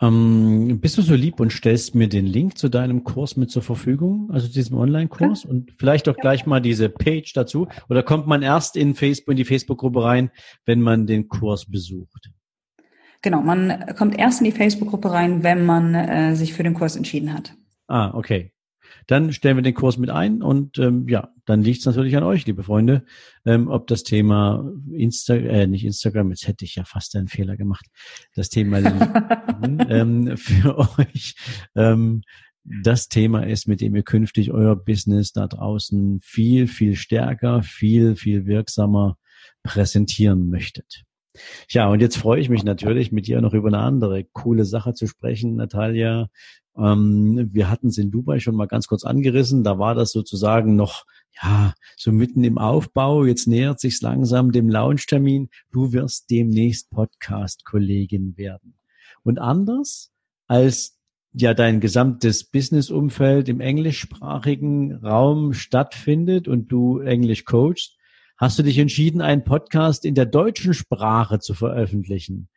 Ähm, 0.00 0.80
bist 0.80 0.98
du 0.98 1.02
so 1.02 1.14
lieb 1.14 1.38
und 1.38 1.52
stellst 1.52 1.94
mir 1.94 2.08
den 2.08 2.26
Link 2.26 2.58
zu 2.58 2.68
deinem 2.68 3.04
Kurs 3.04 3.36
mit 3.36 3.50
zur 3.50 3.62
Verfügung, 3.62 4.30
also 4.32 4.48
diesem 4.48 4.76
Online-Kurs 4.76 5.44
ja. 5.44 5.50
und 5.50 5.72
vielleicht 5.78 6.08
auch 6.08 6.16
ja. 6.16 6.20
gleich 6.20 6.44
mal 6.44 6.60
diese 6.60 6.88
Page 6.88 7.32
dazu? 7.32 7.68
Oder 7.88 8.02
kommt 8.02 8.26
man 8.26 8.42
erst 8.42 8.76
in 8.76 8.96
Facebook, 8.96 9.32
in 9.32 9.36
die 9.36 9.44
Facebook-Gruppe 9.44 10.02
rein, 10.02 10.30
wenn 10.64 10.80
man 10.80 11.06
den 11.06 11.28
Kurs 11.28 11.70
besucht? 11.70 12.30
Genau, 13.24 13.40
man 13.40 13.86
kommt 13.96 14.18
erst 14.18 14.42
in 14.42 14.44
die 14.44 14.52
Facebook-Gruppe 14.52 15.10
rein, 15.10 15.42
wenn 15.42 15.64
man 15.64 15.94
äh, 15.94 16.36
sich 16.36 16.52
für 16.52 16.62
den 16.62 16.74
Kurs 16.74 16.94
entschieden 16.94 17.32
hat. 17.32 17.54
Ah, 17.86 18.12
okay. 18.12 18.52
Dann 19.06 19.32
stellen 19.32 19.56
wir 19.56 19.62
den 19.62 19.72
Kurs 19.72 19.96
mit 19.96 20.10
ein 20.10 20.42
und 20.42 20.78
ähm, 20.78 21.08
ja, 21.08 21.30
dann 21.46 21.62
liegt 21.62 21.78
es 21.78 21.86
natürlich 21.86 22.18
an 22.18 22.22
euch, 22.22 22.44
liebe 22.44 22.62
Freunde, 22.62 23.06
ähm, 23.46 23.68
ob 23.68 23.86
das 23.86 24.02
Thema 24.02 24.70
Insta, 24.92 25.36
äh, 25.36 25.66
nicht 25.66 25.86
Instagram, 25.86 26.28
jetzt 26.32 26.46
hätte 26.46 26.66
ich 26.66 26.74
ja 26.74 26.84
fast 26.84 27.16
einen 27.16 27.28
Fehler 27.28 27.56
gemacht, 27.56 27.86
das 28.34 28.50
Thema 28.50 28.78
ähm, 29.88 30.36
für 30.36 30.76
euch 30.98 31.34
ähm, 31.76 32.20
das 32.62 33.08
Thema 33.08 33.46
ist, 33.46 33.66
mit 33.66 33.80
dem 33.80 33.96
ihr 33.96 34.02
künftig 34.02 34.52
euer 34.52 34.76
Business 34.76 35.32
da 35.32 35.46
draußen 35.46 36.20
viel, 36.22 36.66
viel 36.66 36.94
stärker, 36.94 37.62
viel, 37.62 38.16
viel 38.16 38.44
wirksamer 38.44 39.16
präsentieren 39.62 40.50
möchtet. 40.50 41.04
Ja, 41.68 41.88
und 41.88 42.00
jetzt 42.00 42.16
freue 42.16 42.40
ich 42.40 42.48
mich 42.48 42.64
natürlich, 42.64 43.12
mit 43.12 43.26
dir 43.26 43.40
noch 43.40 43.54
über 43.54 43.68
eine 43.68 43.78
andere 43.78 44.24
coole 44.24 44.64
Sache 44.64 44.94
zu 44.94 45.06
sprechen, 45.06 45.56
Natalia. 45.56 46.28
Ähm, 46.76 47.50
wir 47.52 47.70
hatten 47.70 47.88
es 47.88 47.98
in 47.98 48.10
Dubai 48.10 48.38
schon 48.40 48.56
mal 48.56 48.66
ganz 48.66 48.86
kurz 48.86 49.04
angerissen. 49.04 49.64
Da 49.64 49.78
war 49.78 49.94
das 49.94 50.12
sozusagen 50.12 50.76
noch, 50.76 51.04
ja, 51.42 51.74
so 51.96 52.12
mitten 52.12 52.44
im 52.44 52.58
Aufbau. 52.58 53.24
Jetzt 53.24 53.46
nähert 53.46 53.80
sich 53.80 54.00
langsam 54.00 54.52
dem 54.52 54.68
Launchtermin. 54.68 55.48
Du 55.70 55.92
wirst 55.92 56.30
demnächst 56.30 56.90
Podcast-Kollegin 56.90 58.36
werden. 58.36 58.74
Und 59.22 59.38
anders 59.38 60.12
als 60.46 60.98
ja 61.32 61.52
dein 61.52 61.80
gesamtes 61.80 62.44
Businessumfeld 62.44 63.48
im 63.48 63.60
englischsprachigen 63.60 64.92
Raum 64.92 65.52
stattfindet 65.52 66.46
und 66.46 66.70
du 66.70 67.00
Englisch 67.00 67.44
coachst, 67.44 67.93
hast 68.36 68.58
du 68.58 68.62
dich 68.62 68.78
entschieden, 68.78 69.20
einen 69.20 69.44
Podcast 69.44 70.04
in 70.04 70.14
der 70.14 70.26
deutschen 70.26 70.74
Sprache 70.74 71.38
zu 71.38 71.54
veröffentlichen. 71.54 72.48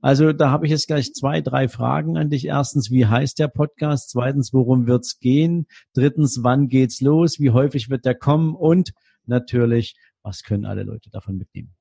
Also 0.00 0.32
da 0.32 0.50
habe 0.50 0.66
ich 0.66 0.70
jetzt 0.70 0.86
gleich 0.86 1.12
zwei, 1.14 1.40
drei 1.40 1.68
Fragen 1.68 2.16
an 2.16 2.30
dich. 2.30 2.46
Erstens, 2.46 2.90
wie 2.90 3.06
heißt 3.06 3.38
der 3.38 3.48
Podcast? 3.48 4.10
Zweitens, 4.10 4.52
worum 4.52 4.86
wird's 4.86 5.18
gehen? 5.18 5.66
Drittens, 5.94 6.42
wann 6.42 6.68
geht's 6.68 7.00
los? 7.00 7.40
Wie 7.40 7.50
häufig 7.50 7.90
wird 7.90 8.04
der 8.04 8.14
kommen? 8.14 8.54
Und 8.54 8.92
natürlich, 9.26 9.96
was 10.22 10.42
können 10.42 10.64
alle 10.64 10.82
Leute 10.82 11.10
davon 11.10 11.36
mitnehmen? 11.36 11.74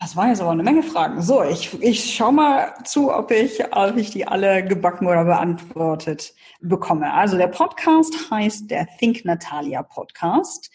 Das 0.00 0.16
war 0.16 0.28
jetzt 0.28 0.40
aber 0.40 0.50
eine 0.50 0.62
Menge 0.62 0.82
Fragen. 0.82 1.22
So, 1.22 1.42
ich, 1.44 1.80
ich 1.80 2.14
schau 2.14 2.32
mal 2.32 2.74
zu, 2.84 3.14
ob 3.14 3.30
ich, 3.30 3.64
ob 3.72 3.96
ich 3.96 4.10
die 4.10 4.26
alle 4.26 4.64
gebacken 4.64 5.06
oder 5.06 5.24
beantwortet 5.24 6.34
bekomme. 6.60 7.12
Also 7.14 7.38
der 7.38 7.46
Podcast 7.46 8.30
heißt 8.30 8.70
der 8.70 8.86
Think 8.98 9.24
Natalia 9.24 9.82
Podcast. 9.82 10.70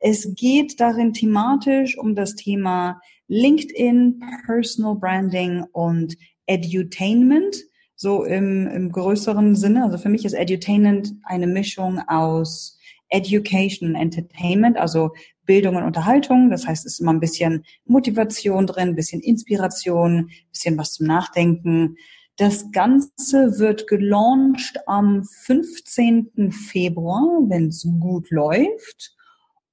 Es 0.00 0.34
geht 0.34 0.80
darin 0.80 1.12
thematisch 1.12 1.98
um 1.98 2.14
das 2.14 2.34
Thema 2.34 3.00
LinkedIn, 3.26 4.22
Personal 4.46 4.94
Branding 4.94 5.64
und 5.72 6.16
Edutainment, 6.46 7.56
so 7.94 8.24
im, 8.24 8.68
im 8.68 8.92
größeren 8.92 9.56
Sinne. 9.56 9.84
Also 9.84 9.98
für 9.98 10.08
mich 10.08 10.24
ist 10.24 10.34
Edutainment 10.34 11.14
eine 11.24 11.46
Mischung 11.46 12.00
aus 12.06 12.78
Education 13.10 13.94
Entertainment, 13.94 14.76
also 14.76 15.10
Bildung 15.44 15.76
und 15.76 15.84
Unterhaltung. 15.84 16.50
Das 16.50 16.66
heißt, 16.66 16.86
es 16.86 16.94
ist 16.94 17.00
immer 17.00 17.12
ein 17.12 17.20
bisschen 17.20 17.64
Motivation 17.86 18.66
drin, 18.66 18.90
ein 18.90 18.96
bisschen 18.96 19.20
Inspiration, 19.20 20.18
ein 20.18 20.30
bisschen 20.52 20.78
was 20.78 20.92
zum 20.92 21.06
Nachdenken. 21.06 21.96
Das 22.36 22.70
Ganze 22.70 23.58
wird 23.58 23.88
gelauncht 23.88 24.78
am 24.86 25.24
15. 25.24 26.52
Februar, 26.52 27.40
wenn 27.48 27.68
es 27.68 27.86
gut 27.98 28.30
läuft. 28.30 29.17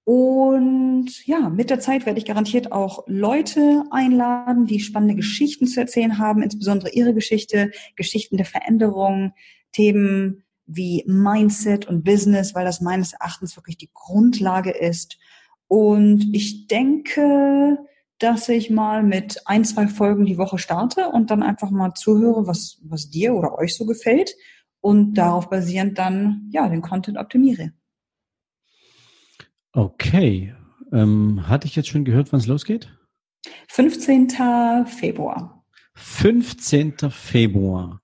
Und 0.05 1.25
ja, 1.25 1.49
mit 1.49 1.71
der 1.71 1.79
Zeit 1.79 2.05
werde 2.05 2.19
ich 2.19 2.25
garantiert 2.25 2.71
auch 2.71 3.03
Leute 3.07 3.83
einladen, 3.89 4.67
die 4.67 4.79
spannende 4.79 5.15
Geschichten 5.15 5.65
zu 5.65 5.79
erzählen 5.79 6.19
haben, 6.19 6.43
insbesondere 6.43 6.91
ihre 6.91 7.15
Geschichte, 7.15 7.71
Geschichten 7.95 8.37
der 8.37 8.45
Veränderung, 8.45 9.33
Themen 9.71 10.43
wie 10.67 11.03
Mindset 11.07 11.87
und 11.87 12.03
Business, 12.03 12.53
weil 12.53 12.65
das 12.65 12.81
meines 12.81 13.13
Erachtens 13.13 13.57
wirklich 13.57 13.77
die 13.77 13.89
Grundlage 13.93 14.71
ist. 14.71 15.17
Und 15.67 16.29
ich 16.33 16.67
denke, 16.67 17.79
dass 18.19 18.47
ich 18.47 18.69
mal 18.69 19.01
mit 19.01 19.41
ein, 19.45 19.65
zwei 19.65 19.87
Folgen 19.87 20.25
die 20.25 20.37
Woche 20.37 20.59
starte 20.59 21.09
und 21.09 21.31
dann 21.31 21.41
einfach 21.41 21.71
mal 21.71 21.93
zuhöre, 21.95 22.45
was, 22.45 22.79
was 22.83 23.09
dir 23.09 23.33
oder 23.33 23.57
euch 23.57 23.75
so 23.75 23.87
gefällt 23.87 24.35
und 24.81 25.15
darauf 25.15 25.49
basierend 25.49 25.97
dann, 25.97 26.47
ja, 26.51 26.69
den 26.69 26.83
Content 26.83 27.17
optimiere. 27.17 27.73
Okay. 29.75 30.55
Ähm, 30.93 31.49
hatte 31.49 31.67
ich 31.67 31.75
jetzt 31.75 31.89
schon 31.89 32.05
gehört, 32.05 32.31
wann 32.31 32.39
es 32.39 32.47
losgeht? 32.47 32.97
15. 33.67 34.29
Februar. 34.85 35.65
15. 35.95 36.93
Februar. 37.09 38.01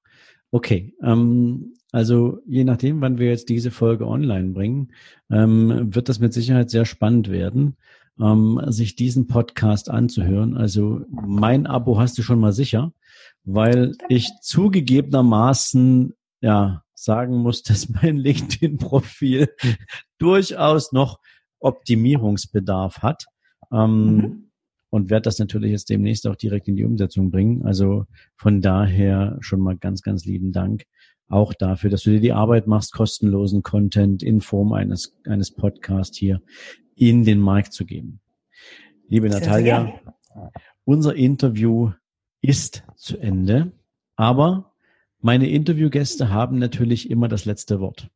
Okay. 0.51 0.93
Ähm, 1.01 1.73
also 1.93 2.39
je 2.45 2.65
nachdem, 2.65 2.99
wann 2.99 3.19
wir 3.19 3.29
jetzt 3.29 3.47
diese 3.47 3.71
Folge 3.71 4.05
online 4.05 4.49
bringen, 4.49 4.91
ähm, 5.31 5.95
wird 5.95 6.09
das 6.09 6.19
mit 6.19 6.33
Sicherheit 6.33 6.69
sehr 6.69 6.83
spannend 6.83 7.31
werden, 7.31 7.77
ähm, 8.19 8.61
sich 8.67 8.97
diesen 8.97 9.27
Podcast 9.27 9.89
anzuhören. 9.89 10.57
Also 10.57 11.05
mein 11.09 11.67
Abo 11.67 11.97
hast 11.97 12.17
du 12.17 12.21
schon 12.21 12.41
mal 12.41 12.51
sicher, 12.51 12.91
weil 13.45 13.93
ich 14.09 14.29
zugegebenermaßen 14.41 16.15
ja 16.41 16.83
sagen 16.93 17.37
muss, 17.37 17.63
dass 17.63 17.87
mein 17.87 18.17
LinkedIn-Profil 18.17 19.47
durchaus 20.17 20.91
noch 20.91 21.21
Optimierungsbedarf 21.61 22.99
hat. 22.99 23.25
Ähm, 23.71 24.15
mhm. 24.15 24.47
Und 24.89 25.09
werde 25.09 25.23
das 25.23 25.39
natürlich 25.39 25.71
jetzt 25.71 25.89
demnächst 25.89 26.27
auch 26.27 26.35
direkt 26.35 26.67
in 26.67 26.75
die 26.75 26.83
Umsetzung 26.83 27.31
bringen. 27.31 27.65
Also 27.65 28.05
von 28.35 28.59
daher 28.59 29.37
schon 29.39 29.61
mal 29.61 29.77
ganz, 29.77 30.01
ganz 30.01 30.25
lieben 30.25 30.51
Dank 30.51 30.83
auch 31.29 31.53
dafür, 31.53 31.89
dass 31.89 32.03
du 32.03 32.09
dir 32.09 32.19
die 32.19 32.33
Arbeit 32.33 32.67
machst, 32.67 32.91
kostenlosen 32.91 33.63
Content 33.63 34.21
in 34.21 34.41
Form 34.41 34.73
eines, 34.73 35.17
eines 35.25 35.51
Podcasts 35.51 36.17
hier 36.17 36.41
in 36.95 37.23
den 37.23 37.39
Markt 37.39 37.71
zu 37.71 37.85
geben. 37.85 38.19
Liebe 39.07 39.31
sehr, 39.31 39.39
Natalia, 39.39 39.93
sehr 40.33 40.51
unser 40.83 41.15
Interview 41.15 41.91
ist 42.41 42.83
zu 42.95 43.17
Ende. 43.17 43.71
Aber 44.15 44.73
meine 45.19 45.49
Interviewgäste 45.49 46.29
haben 46.29 46.59
natürlich 46.59 47.09
immer 47.09 47.27
das 47.27 47.45
letzte 47.45 47.79
Wort. 47.79 48.09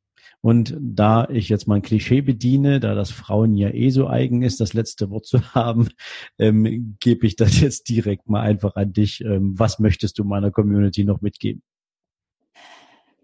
Und 0.45 0.77
da 0.79 1.27
ich 1.31 1.49
jetzt 1.49 1.67
mal 1.67 1.77
ein 1.77 1.81
Klischee 1.81 2.21
bediene, 2.21 2.79
da 2.79 2.93
das 2.93 3.09
Frauen 3.09 3.57
ja 3.57 3.73
eh 3.73 3.89
so 3.89 4.07
eigen 4.07 4.43
ist, 4.43 4.61
das 4.61 4.73
letzte 4.73 5.09
Wort 5.09 5.25
zu 5.25 5.41
haben, 5.55 5.89
ähm, 6.37 6.97
gebe 6.99 7.25
ich 7.25 7.35
das 7.35 7.59
jetzt 7.59 7.89
direkt 7.89 8.29
mal 8.29 8.41
einfach 8.41 8.75
an 8.75 8.93
dich. 8.93 9.21
Ähm, 9.21 9.57
was 9.57 9.79
möchtest 9.79 10.19
du 10.19 10.23
meiner 10.23 10.51
Community 10.51 11.03
noch 11.03 11.21
mitgeben? 11.21 11.63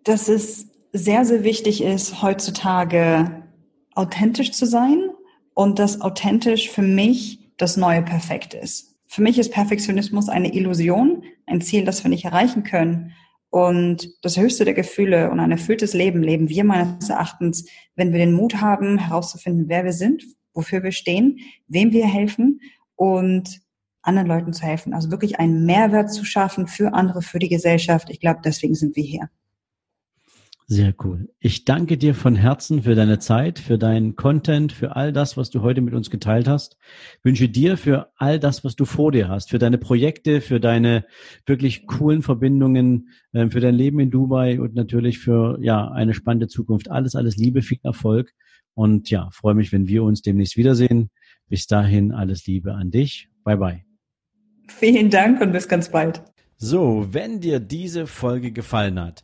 Dass 0.04 0.30
es 0.30 0.66
sehr, 0.94 1.24
sehr 1.24 1.44
wichtig 1.44 1.84
ist, 1.84 2.24
heutzutage 2.24 3.44
authentisch 3.94 4.52
zu 4.52 4.66
sein 4.66 5.12
und 5.54 5.78
dass 5.78 6.02
authentisch 6.02 6.72
für 6.72 6.82
mich 6.82 7.52
das 7.58 7.78
neue 7.78 8.02
Perfekt 8.02 8.56
ist. 8.56 8.96
Für 9.06 9.22
mich 9.22 9.38
ist 9.38 9.52
Perfektionismus 9.52 10.28
eine 10.28 10.56
Illusion, 10.56 11.22
ein 11.46 11.62
Ziel, 11.62 11.86
das 11.86 12.04
wir 12.04 12.10
nicht 12.10 12.26
erreichen 12.26 12.64
können. 12.64 13.14
Und 13.52 14.14
das 14.24 14.38
höchste 14.38 14.64
der 14.64 14.74
Gefühle 14.74 15.30
und 15.30 15.42
ein 15.42 15.52
erfülltes 15.52 15.94
Leben 15.94 16.24
leben 16.24 16.48
wir 16.48 16.64
meines 16.64 17.10
Erachtens, 17.10 17.66
wenn 17.96 18.14
wir 18.14 18.20
den 18.20 18.32
Mut 18.32 18.62
haben, 18.62 18.98
herauszufinden, 18.98 19.68
wer 19.68 19.84
wir 19.84 19.92
sind, 19.92 20.24
wofür 20.54 20.84
wir 20.84 20.94
stehen, 20.94 21.40
wem 21.68 21.92
wir 21.92 22.08
helfen 22.08 22.62
und 22.96 23.60
anderen 24.04 24.30
Leuten 24.30 24.54
zu 24.54 24.64
helfen. 24.64 24.94
Also 24.94 25.12
wirklich 25.12 25.40
einen 25.40 25.66
Mehrwert 25.66 26.14
zu 26.14 26.24
schaffen 26.24 26.68
für 26.68 26.94
andere, 26.94 27.22
für 27.22 27.40
die 27.40 27.50
Gesellschaft. 27.50 28.10
Ich 28.10 28.22
glaube, 28.22 28.40
deswegen 28.44 28.74
sind 28.74 28.96
wir 28.96 29.04
hier. 29.04 29.30
Sehr 30.74 30.96
cool. 31.04 31.28
Ich 31.42 31.66
danke 31.66 31.98
dir 31.98 32.16
von 32.16 32.38
Herzen 32.38 32.84
für 32.84 32.96
deine 32.96 33.20
Zeit, 33.20 33.60
für 33.60 33.78
deinen 33.78 34.16
Content, 34.16 34.72
für 34.72 34.96
all 34.96 35.12
das, 35.12 35.36
was 35.36 35.50
du 35.50 35.64
heute 35.64 35.82
mit 35.82 35.94
uns 35.94 36.10
geteilt 36.10 36.48
hast. 36.48 36.78
Ich 37.20 37.26
wünsche 37.26 37.50
dir 37.50 37.76
für 37.76 38.10
all 38.16 38.40
das, 38.40 38.64
was 38.64 38.78
du 38.78 38.86
vor 38.86 39.12
dir 39.12 39.28
hast, 39.28 39.50
für 39.50 39.60
deine 39.60 39.78
Projekte, 39.78 40.40
für 40.40 40.62
deine 40.62 41.04
wirklich 41.46 41.88
coolen 41.88 42.22
Verbindungen, 42.22 43.10
ähm, 43.34 43.52
für 43.52 43.60
dein 43.60 43.76
Leben 43.76 44.00
in 44.00 44.12
Dubai 44.12 44.62
und 44.62 44.74
natürlich 44.74 45.20
für 45.20 45.58
ja 45.62 45.92
eine 45.92 46.14
spannende 46.14 46.48
Zukunft. 46.48 46.90
Alles, 46.90 47.18
alles 47.18 47.36
Liebe, 47.36 47.64
viel 47.64 47.80
Erfolg 47.84 48.32
und 48.74 49.10
ja, 49.10 49.30
freue 49.34 49.56
mich, 49.56 49.74
wenn 49.74 49.90
wir 49.90 50.04
uns 50.04 50.22
demnächst 50.22 50.56
wiedersehen. 50.56 51.10
Bis 51.50 51.68
dahin 51.68 52.14
alles 52.14 52.48
Liebe 52.48 52.76
an 52.76 52.92
dich. 52.92 53.28
Bye 53.44 53.58
bye. 53.58 53.84
Vielen 54.70 55.10
Dank 55.10 55.42
und 55.42 55.52
bis 55.52 55.68
ganz 55.68 55.92
bald. 55.92 56.24
So, 56.64 57.08
wenn 57.10 57.40
dir 57.40 57.60
diese 57.60 58.06
Folge 58.06 58.52
gefallen 58.52 59.00
hat, 59.00 59.24